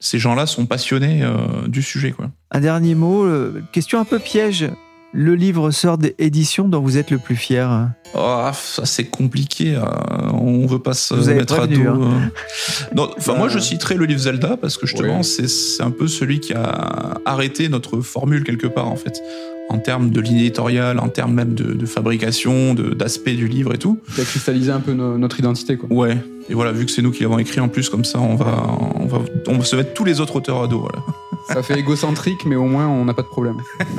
ces 0.00 0.18
gens-là 0.18 0.46
sont 0.46 0.66
passionnés 0.66 1.22
euh, 1.22 1.66
du 1.66 1.82
sujet, 1.82 2.12
quoi. 2.12 2.30
Un 2.50 2.60
dernier 2.60 2.94
mot, 2.94 3.24
euh, 3.24 3.62
question 3.72 4.00
un 4.00 4.04
peu 4.04 4.18
piège. 4.18 4.70
Le 5.14 5.34
livre 5.34 5.70
sort 5.70 5.96
d'édition 5.96 6.68
dont 6.68 6.80
vous 6.82 6.98
êtes 6.98 7.10
le 7.10 7.18
plus 7.18 7.34
fier 7.34 7.88
Ah, 8.14 8.52
ça 8.54 8.84
c'est 8.84 9.04
compliqué. 9.06 9.74
euh, 9.74 9.80
on 10.34 10.66
veut 10.66 10.78
pas 10.80 10.92
se 10.92 11.14
Vous 11.14 11.28
mettre 11.30 11.58
à 11.58 11.66
dos. 11.66 11.80
hein. 11.80 12.00
euh. 12.02 12.28
Non, 12.94 13.10
enfin 13.16 13.34
moi 13.34 13.48
je 13.48 13.58
citerai 13.58 13.94
le 13.94 14.04
livre 14.04 14.20
Zelda 14.20 14.56
parce 14.58 14.76
que 14.76 14.86
justement 14.86 15.18
Ouais. 15.18 15.22
c'est 15.22 15.48
c'est 15.48 15.82
un 15.82 15.90
peu 15.90 16.08
celui 16.08 16.40
qui 16.40 16.52
a 16.52 17.20
arrêté 17.24 17.68
notre 17.70 18.00
formule 18.00 18.44
quelque 18.44 18.66
part 18.66 18.86
en 18.88 18.96
fait, 18.96 19.18
en 19.70 19.78
termes 19.78 20.10
de 20.10 20.20
ligne 20.20 20.40
éditoriale, 20.40 20.98
en 21.00 21.08
termes 21.08 21.32
même 21.32 21.54
de, 21.54 21.72
de 21.72 21.86
fabrication, 21.86 22.74
de- 22.74 22.90
d'aspect 22.92 23.32
du 23.34 23.48
livre 23.48 23.72
et 23.74 23.78
tout. 23.78 23.98
Qui 24.14 24.20
a 24.20 24.24
cristallisé 24.24 24.70
un 24.72 24.80
peu 24.80 24.92
no- 24.92 25.16
notre 25.16 25.38
identité. 25.40 25.78
Quoi. 25.78 25.90
Ouais. 25.90 26.18
Et 26.50 26.54
voilà, 26.54 26.72
vu 26.72 26.84
que 26.84 26.90
c'est 26.90 27.02
nous 27.02 27.12
qui 27.12 27.22
l'avons 27.22 27.38
écrit 27.38 27.60
en 27.60 27.68
plus 27.68 27.88
comme 27.88 28.04
ça, 28.04 28.18
on 28.20 28.36
va, 28.36 28.62
on 28.96 29.06
va, 29.06 29.18
on 29.48 29.56
va 29.58 29.64
se 29.64 29.74
mettre 29.76 29.94
tous 29.94 30.04
les 30.04 30.20
autres 30.20 30.36
auteurs 30.36 30.62
à 30.62 30.66
dos. 30.68 30.80
Voilà. 30.80 31.02
Ça 31.48 31.62
fait 31.62 31.78
égocentrique, 31.78 32.44
mais 32.44 32.56
au 32.56 32.66
moins 32.66 32.86
on 32.86 33.06
n'a 33.06 33.14
pas 33.14 33.22
de 33.22 33.28
problème. 33.28 33.56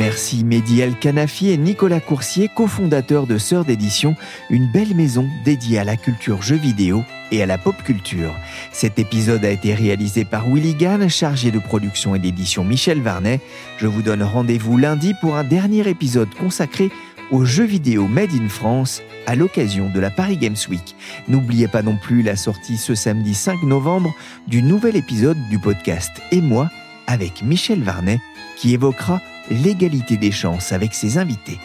Merci 0.00 0.44
Mehdi 0.44 0.80
El 0.80 0.94
et 1.42 1.56
Nicolas 1.58 2.00
Coursier, 2.00 2.48
cofondateurs 2.48 3.26
de 3.26 3.36
Sœurs 3.36 3.66
d'édition, 3.66 4.16
une 4.48 4.66
belle 4.66 4.94
maison 4.94 5.28
dédiée 5.44 5.78
à 5.78 5.84
la 5.84 5.98
culture 5.98 6.40
jeux 6.40 6.56
vidéo 6.56 7.04
et 7.30 7.42
à 7.42 7.46
la 7.46 7.58
pop 7.58 7.74
culture. 7.84 8.34
Cet 8.72 8.98
épisode 8.98 9.44
a 9.44 9.50
été 9.50 9.74
réalisé 9.74 10.24
par 10.24 10.48
Willy 10.48 10.74
Gann, 10.74 11.06
chargé 11.10 11.50
de 11.50 11.58
production 11.58 12.14
et 12.14 12.18
d'édition 12.18 12.64
Michel 12.64 13.02
Varnet. 13.02 13.40
Je 13.76 13.86
vous 13.86 14.00
donne 14.00 14.22
rendez-vous 14.22 14.78
lundi 14.78 15.12
pour 15.20 15.36
un 15.36 15.44
dernier 15.44 15.86
épisode 15.86 16.34
consacré 16.34 16.90
aux 17.30 17.44
jeux 17.44 17.66
vidéo 17.66 18.08
Made 18.08 18.32
in 18.32 18.48
France 18.48 19.02
à 19.26 19.36
l'occasion 19.36 19.90
de 19.90 20.00
la 20.00 20.10
Paris 20.10 20.38
Games 20.38 20.56
Week. 20.70 20.96
N'oubliez 21.28 21.68
pas 21.68 21.82
non 21.82 21.98
plus 21.98 22.22
la 22.22 22.36
sortie 22.36 22.78
ce 22.78 22.94
samedi 22.94 23.34
5 23.34 23.64
novembre 23.64 24.14
du 24.48 24.62
nouvel 24.62 24.96
épisode 24.96 25.36
du 25.50 25.58
podcast 25.58 26.10
Et 26.32 26.40
moi 26.40 26.70
avec 27.06 27.42
Michel 27.42 27.82
Varnet 27.82 28.18
qui 28.56 28.72
évoquera 28.72 29.20
l'égalité 29.50 30.16
des 30.16 30.30
chances 30.30 30.72
avec 30.72 30.94
ses 30.94 31.18
invités. 31.18 31.58